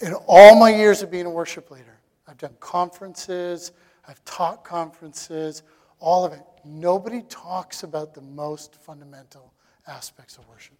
In 0.00 0.14
all 0.26 0.58
my 0.58 0.70
years 0.70 1.02
of 1.02 1.10
being 1.10 1.26
a 1.26 1.30
worship 1.30 1.70
leader, 1.70 1.98
I've 2.26 2.38
done 2.38 2.54
conferences, 2.60 3.72
I've 4.06 4.24
taught 4.24 4.64
conferences, 4.64 5.62
all 5.98 6.24
of 6.24 6.32
it. 6.32 6.42
Nobody 6.64 7.22
talks 7.22 7.82
about 7.82 8.14
the 8.14 8.20
most 8.20 8.76
fundamental 8.76 9.52
aspects 9.86 10.36
of 10.38 10.48
worship. 10.48 10.76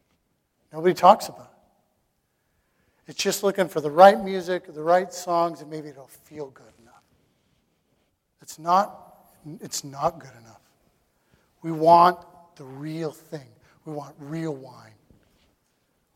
Nobody 0.73 0.95
talks 0.95 1.29
about 1.29 1.51
it. 1.53 3.11
It's 3.11 3.23
just 3.23 3.43
looking 3.43 3.69
for 3.69 3.81
the 3.81 3.91
right 3.91 4.23
music, 4.23 4.73
the 4.73 4.83
right 4.83 5.12
songs, 5.12 5.62
and 5.62 5.71
maybe 5.71 5.89
it'll 5.89 6.07
feel 6.07 6.51
good 6.51 6.73
enough. 6.83 7.03
It's 8.43 8.59
not, 8.59 9.16
it's 9.61 9.83
not 9.83 10.21
good 10.21 10.35
enough. 10.41 10.61
We 11.62 11.73
want 11.73 12.19
the 12.57 12.64
real 12.64 13.11
thing. 13.11 13.49
We 13.85 13.95
want 13.95 14.14
real 14.19 14.55
wine. 14.55 14.93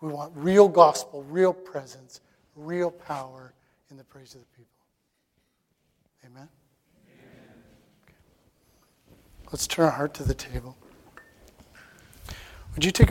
We 0.03 0.13
want 0.13 0.33
real 0.35 0.69
gospel, 0.69 1.23
real 1.23 1.53
presence, 1.53 2.21
real 2.57 2.91
power 2.91 3.55
in 3.89 3.97
the 3.97 4.03
praise 4.03 4.35
of 4.35 4.41
the 4.41 4.47
people. 4.49 4.69
Amen? 6.27 6.49
Let's 9.53 9.69
turn 9.69 9.85
our 9.85 9.93
heart 9.93 10.13
to 10.15 10.25
the 10.25 10.35
table. 10.35 10.77
Would 12.75 12.85
you 12.85 12.91
take 12.91 13.11